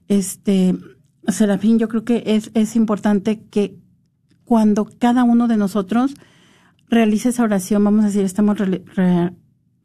[0.09, 0.75] este,
[1.29, 3.77] Serafín, yo creo que es, es importante que
[4.43, 6.15] cuando cada uno de nosotros
[6.89, 8.57] realice esa oración, vamos a decir, estamos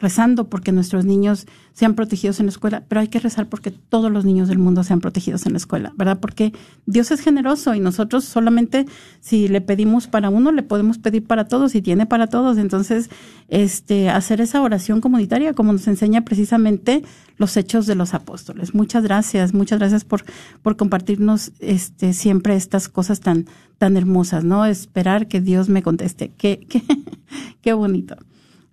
[0.03, 4.11] rezando porque nuestros niños sean protegidos en la escuela, pero hay que rezar porque todos
[4.11, 6.19] los niños del mundo sean protegidos en la escuela, ¿verdad?
[6.19, 6.53] Porque
[6.87, 8.85] Dios es generoso y nosotros solamente
[9.21, 12.59] si le pedimos para uno, le podemos pedir para todos y tiene para todos.
[12.59, 13.11] Entonces,
[13.49, 17.05] este, hacer esa oración comunitaria como nos enseña precisamente
[17.37, 18.75] los hechos de los apóstoles.
[18.75, 20.25] Muchas gracias, muchas gracias por,
[20.63, 23.47] por compartirnos este, siempre estas cosas tan,
[23.79, 24.67] tan hermosas, ¿no?
[24.67, 26.33] Esperar que Dios me conteste.
[26.37, 26.83] Qué, qué,
[27.63, 28.17] qué bonito.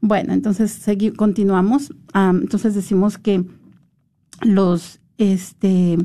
[0.02, 0.86] Bueno, entonces
[1.18, 1.94] continuamos.
[2.14, 3.44] entonces decimos que
[4.42, 5.98] los, este,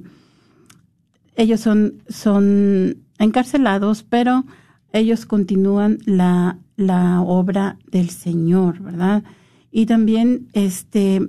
[1.37, 4.45] ellos son, son encarcelados, pero
[4.93, 9.23] ellos continúan la, la obra del Señor, ¿verdad?
[9.71, 11.21] Y también, este,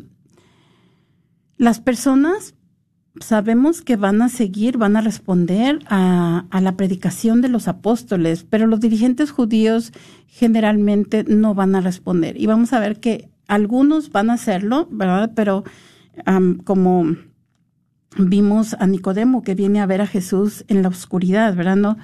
[1.58, 2.55] las personas
[3.20, 8.68] sabemos que van a seguir, van a responder a, la predicación de los apóstoles, pero
[8.68, 9.94] los dirigentes judíos
[10.28, 12.40] generalmente no van a responder.
[12.40, 15.32] Y vamos a ver que algunos van a hacerlo, ¿verdad?
[15.36, 15.64] Pero
[16.64, 17.16] como
[18.18, 21.76] vimos a Nicodemo que viene a ver a Jesús en la oscuridad, ¿verdad?
[21.76, 21.98] No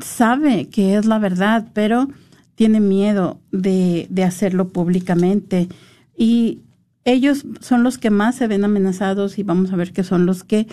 [0.00, 2.08] sabe que es la verdad, pero
[2.54, 5.68] tiene miedo de, de hacerlo públicamente.
[6.16, 6.60] Y
[7.04, 10.44] ellos son los que más se ven amenazados y vamos a ver que son los
[10.44, 10.66] que,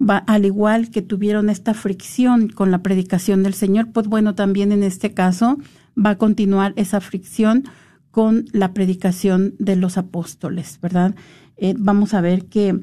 [0.00, 4.72] va, al igual que tuvieron esta fricción con la predicación del Señor, pues bueno, también
[4.72, 5.58] en este caso
[5.96, 7.64] va a continuar esa fricción
[8.10, 11.14] con la predicación de los apóstoles, ¿verdad?
[11.56, 12.80] Eh, vamos a ver que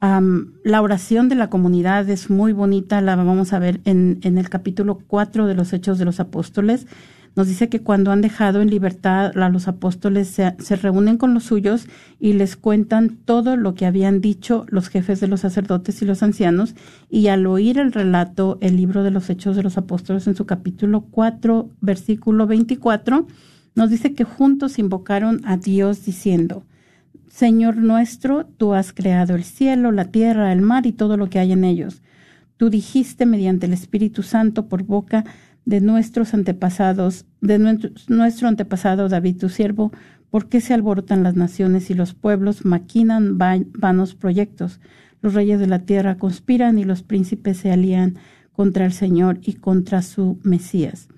[0.00, 4.48] la oración de la comunidad es muy bonita, la vamos a ver en, en el
[4.48, 6.86] capítulo 4 de los Hechos de los Apóstoles
[7.36, 11.44] nos dice que cuando han dejado en libertad a los apóstoles se, reúnen con los
[11.44, 11.86] suyos
[12.18, 16.22] y les cuentan todo lo que habían dicho los jefes de los sacerdotes y los
[16.22, 16.74] ancianos
[17.10, 20.46] y al oír el relato, el libro de los Hechos de los Apóstoles en su
[20.46, 23.26] capítulo 4, versículo 24,
[23.74, 26.64] nos dice que juntos invocaron a Dios diciendo,
[27.28, 31.38] Señor nuestro, tú has creado el cielo, la tierra, el mar y todo lo que
[31.38, 32.00] hay en ellos.
[32.56, 35.24] Tú dijiste mediante el Espíritu Santo por boca
[35.66, 37.58] de nuestros antepasados, de
[38.08, 39.92] nuestro antepasado David, tu siervo,
[40.30, 44.80] ¿por qué se alborotan las naciones y los pueblos maquinan vanos proyectos?
[45.20, 48.14] Los reyes de la tierra conspiran y los príncipes se alían
[48.52, 51.08] contra el Señor y contra su Mesías.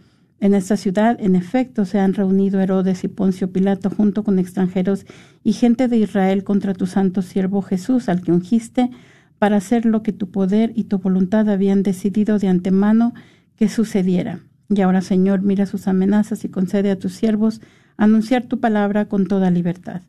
[0.40, 5.04] En esta ciudad, en efecto, se han reunido Herodes y Poncio Pilato junto con extranjeros
[5.44, 8.90] y gente de Israel contra tu santo siervo Jesús, al que ungiste,
[9.38, 13.14] para hacer lo que tu poder y tu voluntad habían decidido de antemano
[13.58, 14.40] que sucediera.
[14.68, 17.60] Y ahora, Señor, mira sus amenazas y concede a tus siervos
[17.96, 20.02] anunciar tu palabra con toda libertad.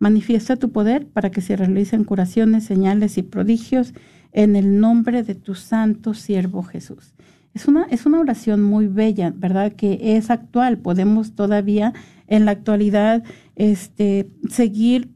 [0.00, 3.94] Manifiesta tu poder para que se realicen curaciones, señales y prodigios
[4.32, 7.14] en el nombre de tu santo siervo Jesús.
[7.54, 9.72] Es una, es una oración muy bella, ¿verdad?
[9.72, 10.78] Que es actual.
[10.78, 11.92] Podemos todavía
[12.26, 13.22] en la actualidad
[13.56, 15.10] este, seguir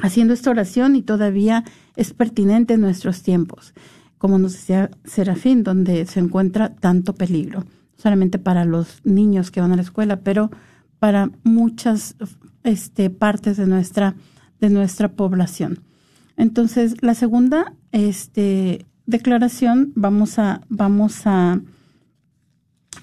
[0.00, 1.64] haciendo esta oración y todavía
[1.96, 3.74] es pertinente en nuestros tiempos
[4.24, 7.66] como nos decía Serafín, donde se encuentra tanto peligro,
[7.98, 10.50] solamente para los niños que van a la escuela, pero
[10.98, 12.16] para muchas
[12.62, 14.14] este, partes de nuestra,
[14.62, 15.80] de nuestra población.
[16.38, 21.60] Entonces, la segunda este, declaración vamos a, vamos a,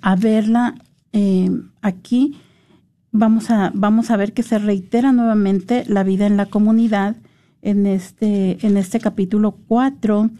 [0.01, 0.73] a verla
[1.13, 1.51] eh,
[1.83, 2.39] aquí.
[3.11, 7.15] Vamos a, vamos a ver que se reitera nuevamente la vida en la comunidad
[7.61, 10.31] en este, en este capítulo 4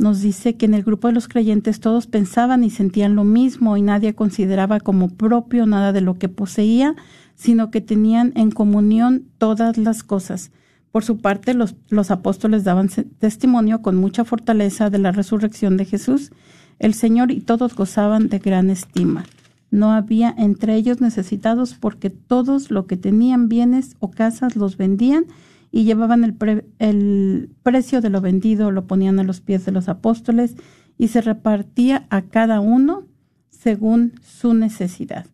[0.00, 3.76] nos dice que en el grupo de los creyentes todos pensaban y sentían lo mismo
[3.76, 6.96] y nadie consideraba como propio nada de lo que poseía,
[7.34, 10.52] sino que tenían en comunión todas las cosas.
[10.90, 12.88] Por su parte, los, los apóstoles daban
[13.18, 16.32] testimonio con mucha fortaleza de la resurrección de Jesús,
[16.78, 19.24] el Señor, y todos gozaban de gran estima.
[19.70, 25.26] No había entre ellos necesitados porque todos lo que tenían bienes o casas los vendían
[25.72, 29.72] y llevaban el, pre- el precio de lo vendido, lo ponían a los pies de
[29.72, 30.56] los apóstoles
[30.98, 33.06] y se repartía a cada uno
[33.50, 35.26] según su necesidad.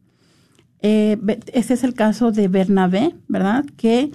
[0.80, 1.16] Eh,
[1.52, 3.64] ese es el caso de Bernabé, ¿verdad?
[3.76, 4.10] Que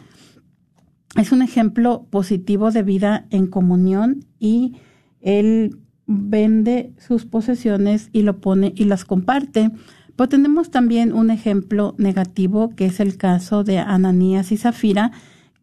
[1.18, 4.76] es un ejemplo positivo de vida en comunión y
[5.22, 9.72] él vende sus posesiones y lo pone y las comparte.
[10.16, 15.12] Pero tenemos también un ejemplo negativo que es el caso de Ananías y Zafira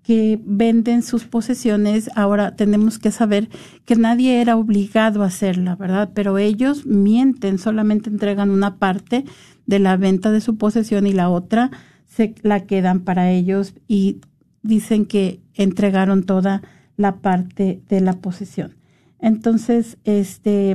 [0.08, 2.08] que venden sus posesiones.
[2.14, 3.50] Ahora tenemos que saber
[3.84, 6.12] que nadie era obligado a hacerla, ¿verdad?
[6.14, 9.26] Pero ellos mienten, solamente entregan una parte
[9.66, 11.70] de la venta de su posesión y la otra
[12.06, 14.22] se la quedan para ellos y
[14.62, 16.62] dicen que entregaron toda
[16.96, 18.76] la parte de la posesión.
[19.18, 20.74] Entonces, este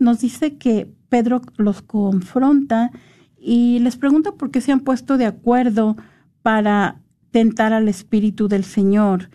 [0.00, 2.90] nos dice que Pedro los confronta
[3.38, 5.96] y les pregunta por qué se han puesto de acuerdo
[6.42, 7.00] para
[7.34, 9.28] tentar al Espíritu del Señor.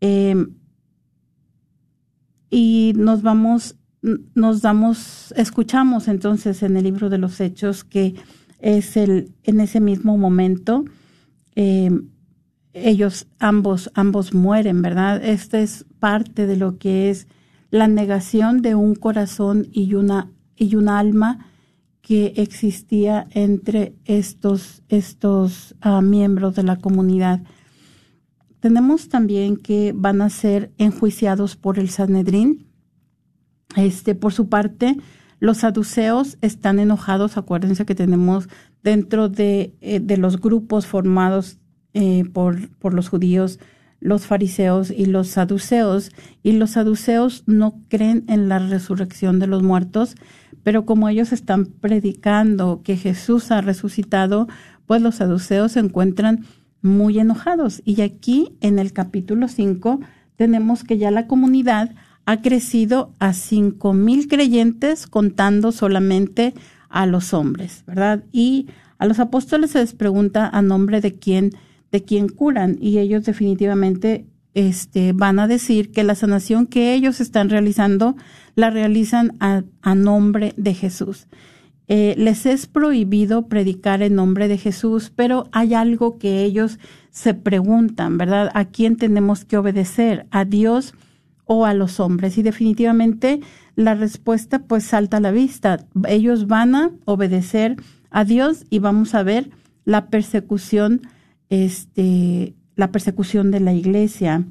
[0.00, 0.46] Eh,
[2.48, 3.76] y nos vamos,
[4.34, 8.14] nos damos, escuchamos entonces en el libro de los Hechos que
[8.58, 10.86] es el, en ese mismo momento,
[11.54, 11.90] eh,
[12.72, 15.22] ellos ambos, ambos mueren, ¿verdad?
[15.22, 17.26] Esta es parte de lo que es
[17.70, 21.50] la negación de un corazón y una, y un alma
[22.02, 27.40] que existía entre estos, estos ah, miembros de la comunidad.
[28.60, 32.66] Tenemos también que van a ser enjuiciados por el Sanedrín.
[33.76, 34.96] Este, por su parte,
[35.38, 37.36] los saduceos están enojados.
[37.36, 38.48] Acuérdense que tenemos
[38.82, 41.58] dentro de, eh, de los grupos formados
[41.94, 43.60] eh, por, por los judíos,
[44.02, 46.10] los fariseos y los saduceos.
[46.42, 50.16] Y los saduceos no creen en la resurrección de los muertos,
[50.62, 54.48] pero como ellos están predicando que Jesús ha resucitado,
[54.86, 56.44] pues los saduceos se encuentran
[56.82, 57.80] muy enojados.
[57.84, 60.00] Y aquí en el capítulo 5
[60.36, 61.94] tenemos que ya la comunidad
[62.24, 66.54] ha crecido a cinco mil creyentes contando solamente
[66.88, 68.22] a los hombres, ¿verdad?
[68.32, 71.52] Y a los apóstoles se les pregunta a nombre de quién,
[71.92, 77.20] de quién curan, y ellos definitivamente este, van a decir que la sanación que ellos
[77.20, 78.16] están realizando
[78.54, 81.28] la realizan a, a nombre de Jesús.
[81.88, 86.78] Eh, les es prohibido predicar en nombre de Jesús, pero hay algo que ellos
[87.10, 88.50] se preguntan, ¿verdad?
[88.54, 90.26] ¿A quién tenemos que obedecer?
[90.30, 90.94] ¿A Dios
[91.44, 92.38] o a los hombres?
[92.38, 93.40] Y definitivamente
[93.74, 95.84] la respuesta pues salta a la vista.
[96.08, 97.76] Ellos van a obedecer
[98.10, 99.50] a Dios y vamos a ver
[99.84, 101.02] la persecución,
[101.52, 104.46] este, la persecución de la iglesia.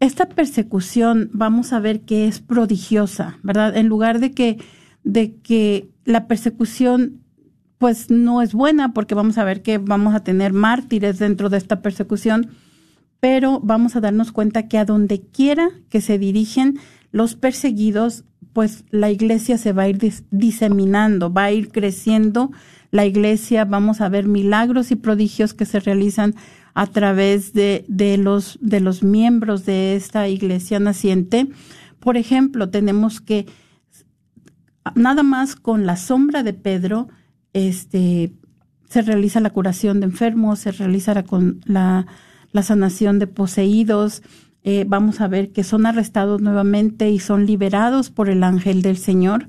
[0.00, 3.76] Esta persecución vamos a ver que es prodigiosa, ¿verdad?
[3.76, 4.58] En lugar de que,
[5.04, 7.20] de que la persecución
[7.78, 11.58] pues no es buena, porque vamos a ver que vamos a tener mártires dentro de
[11.58, 12.50] esta persecución,
[13.20, 16.78] pero vamos a darnos cuenta que a donde quiera que se dirigen
[17.12, 18.24] los perseguidos,
[18.54, 22.50] pues la iglesia se va a ir dis- diseminando, va a ir creciendo
[22.90, 26.34] la iglesia, vamos a ver milagros y prodigios que se realizan
[26.72, 31.48] a través de, de los, de los miembros de esta iglesia naciente.
[32.00, 33.46] Por ejemplo, tenemos que
[34.94, 37.08] nada más con la sombra de Pedro,
[37.52, 38.32] este,
[38.88, 41.24] se realiza la curación de enfermos, se realiza
[41.64, 42.06] la,
[42.52, 44.22] la sanación de poseídos.
[44.64, 48.96] Eh, vamos a ver que son arrestados nuevamente y son liberados por el ángel del
[48.96, 49.48] Señor.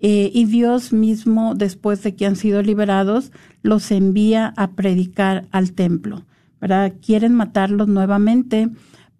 [0.00, 5.72] Eh, y Dios mismo, después de que han sido liberados, los envía a predicar al
[5.72, 6.24] templo.
[6.60, 6.94] ¿verdad?
[7.00, 8.68] Quieren matarlos nuevamente,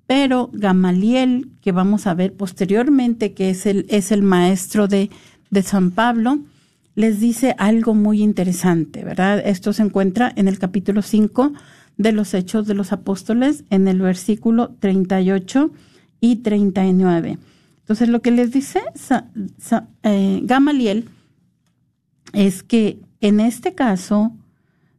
[0.07, 5.11] pero Gamaliel, que vamos a ver posteriormente, que es el, es el maestro de,
[5.51, 6.41] de San Pablo,
[6.97, 9.43] les dice algo muy interesante, ¿verdad?
[9.45, 11.53] Esto se encuentra en el capítulo 5
[11.97, 15.73] de los Hechos de los Apóstoles, en el versículo 38
[16.21, 17.39] y 39.
[17.79, 18.81] Entonces, lo que les dice
[20.03, 21.09] eh, Gamaliel
[22.33, 24.33] es que en este caso,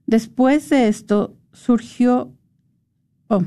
[0.06, 2.32] después de esto, surgió...
[3.28, 3.44] oh,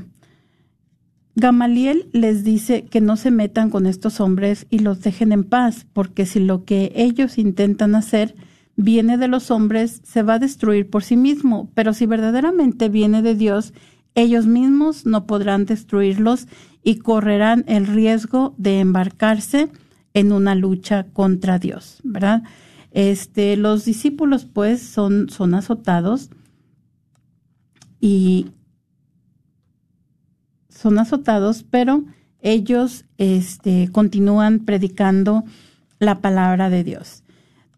[1.35, 5.87] Gamaliel les dice que no se metan con estos hombres y los dejen en paz,
[5.93, 8.35] porque si lo que ellos intentan hacer
[8.75, 13.21] viene de los hombres, se va a destruir por sí mismo, pero si verdaderamente viene
[13.21, 13.73] de Dios,
[14.15, 16.47] ellos mismos no podrán destruirlos
[16.83, 19.69] y correrán el riesgo de embarcarse
[20.13, 22.43] en una lucha contra Dios, ¿verdad?
[22.91, 26.29] Este, los discípulos pues son, son azotados
[28.01, 28.47] y
[30.69, 32.03] son azotados, pero
[32.41, 35.43] ellos este, continúan predicando
[35.99, 37.20] la palabra de Dios.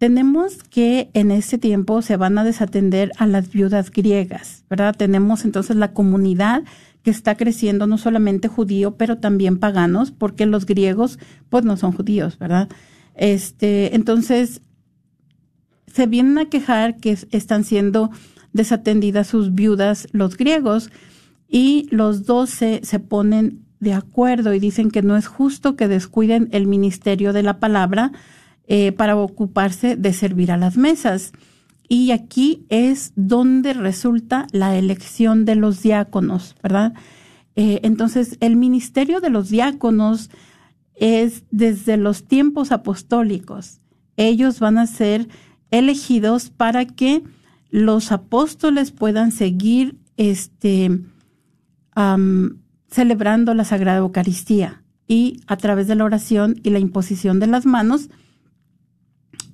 [0.03, 4.93] Tenemos que en este tiempo se van a desatender a las viudas griegas, ¿verdad?
[4.93, 6.63] Tenemos entonces la comunidad
[7.03, 11.93] que está creciendo no solamente judío, pero también paganos, porque los griegos pues no son
[11.93, 12.67] judíos, ¿verdad?
[13.15, 14.61] Este, entonces
[15.87, 18.11] se vienen a quejar que están siendo
[18.51, 20.91] desatendidas sus viudas los griegos
[21.47, 26.49] y los doce se ponen de acuerdo y dicen que no es justo que descuiden
[26.51, 28.11] el ministerio de la palabra
[28.67, 31.33] eh, para ocuparse de servir a las mesas.
[31.89, 36.93] Y aquí es donde resulta la elección de los diáconos, ¿verdad?
[37.55, 40.29] Eh, entonces, el ministerio de los diáconos
[40.95, 43.81] es desde los tiempos apostólicos.
[44.15, 45.27] Ellos van a ser
[45.71, 47.23] elegidos para que
[47.69, 51.01] los apóstoles puedan seguir este,
[52.87, 57.65] celebrando la Sagrada Eucaristía y a través de la oración y la imposición de las
[57.65, 58.09] manos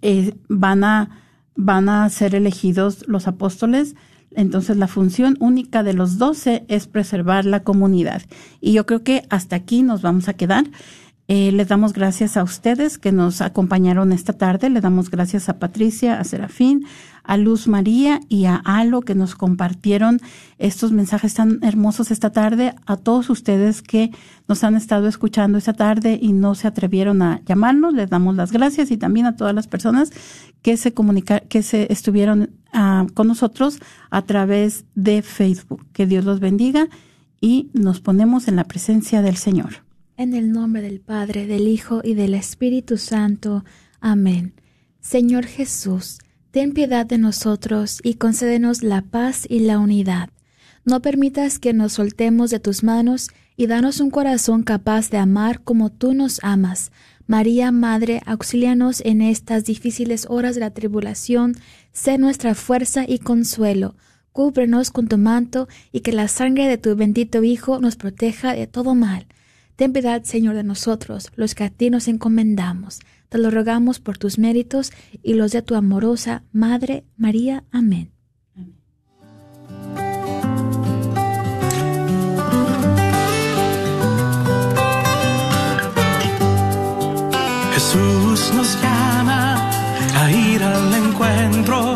[0.02, 1.22] eh, van, a,
[1.56, 3.96] van a ser elegidos los apóstoles.
[4.32, 8.22] Entonces la función única de los doce es preservar la comunidad.
[8.62, 10.66] Y yo creo que hasta aquí nos vamos a quedar.
[11.32, 14.68] Eh, les damos gracias a ustedes que nos acompañaron esta tarde.
[14.72, 16.88] Le damos gracias a Patricia, a Serafín,
[17.24, 20.20] a Luz María y a Alo que nos compartieron
[20.58, 22.74] estos mensajes tan hermosos esta tarde.
[22.88, 24.10] A todos ustedes que
[24.48, 28.52] nos han estado escuchando esta tarde y no se atrevieron a llamarnos, les damos las
[28.52, 30.12] gracias y también a todas las personas
[30.64, 33.78] que se comunicaron, que se estuvieron ah, con nosotros
[34.10, 35.86] a través de Facebook.
[35.94, 36.88] Que Dios los bendiga
[37.40, 39.88] y nos ponemos en la presencia del Señor.
[40.20, 43.64] En el nombre del Padre, del Hijo y del Espíritu Santo.
[44.02, 44.54] Amén.
[45.00, 46.18] Señor Jesús,
[46.52, 50.30] ten piedad de nosotros y concédenos la paz y la unidad.
[50.84, 55.64] No permitas que nos soltemos de tus manos y danos un corazón capaz de amar
[55.64, 56.92] como tú nos amas.
[57.26, 61.56] María, Madre, auxílianos en estas difíciles horas de la tribulación,
[61.94, 63.96] sé nuestra fuerza y consuelo.
[64.34, 68.68] Cúbrenos con tu manto y que la sangre de tu bendito Hijo nos proteja de
[68.68, 69.26] todo mal
[69.80, 73.00] Ten piedad, Señor, de nosotros, los que a ti nos encomendamos.
[73.30, 74.92] Te lo rogamos por tus méritos
[75.24, 77.64] y los de tu amorosa Madre María.
[77.72, 78.12] Amén.
[87.74, 89.72] Jesús nos llama
[90.14, 91.96] a ir al encuentro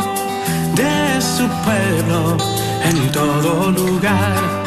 [0.77, 2.37] de su pueblo
[2.85, 4.63] en todo lugar.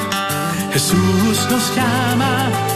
[0.70, 2.75] Jesús nos llama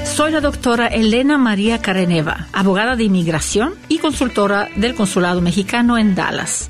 [0.05, 6.13] Soy la doctora Elena María Careneva, abogada de inmigración y consultora del Consulado Mexicano en
[6.13, 6.69] Dallas.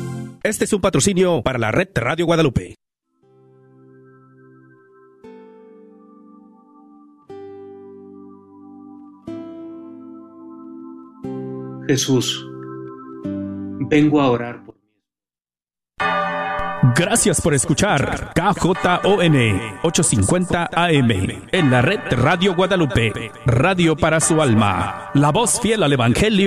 [0.43, 2.75] Este es un patrocinio para la red Radio Guadalupe.
[11.87, 12.47] Jesús,
[13.89, 14.71] vengo a orar por
[16.95, 19.35] Gracias por escuchar KJON
[19.83, 21.11] 850 AM
[21.51, 26.39] en la red Radio Guadalupe, radio para su alma, la voz fiel al Evangelio.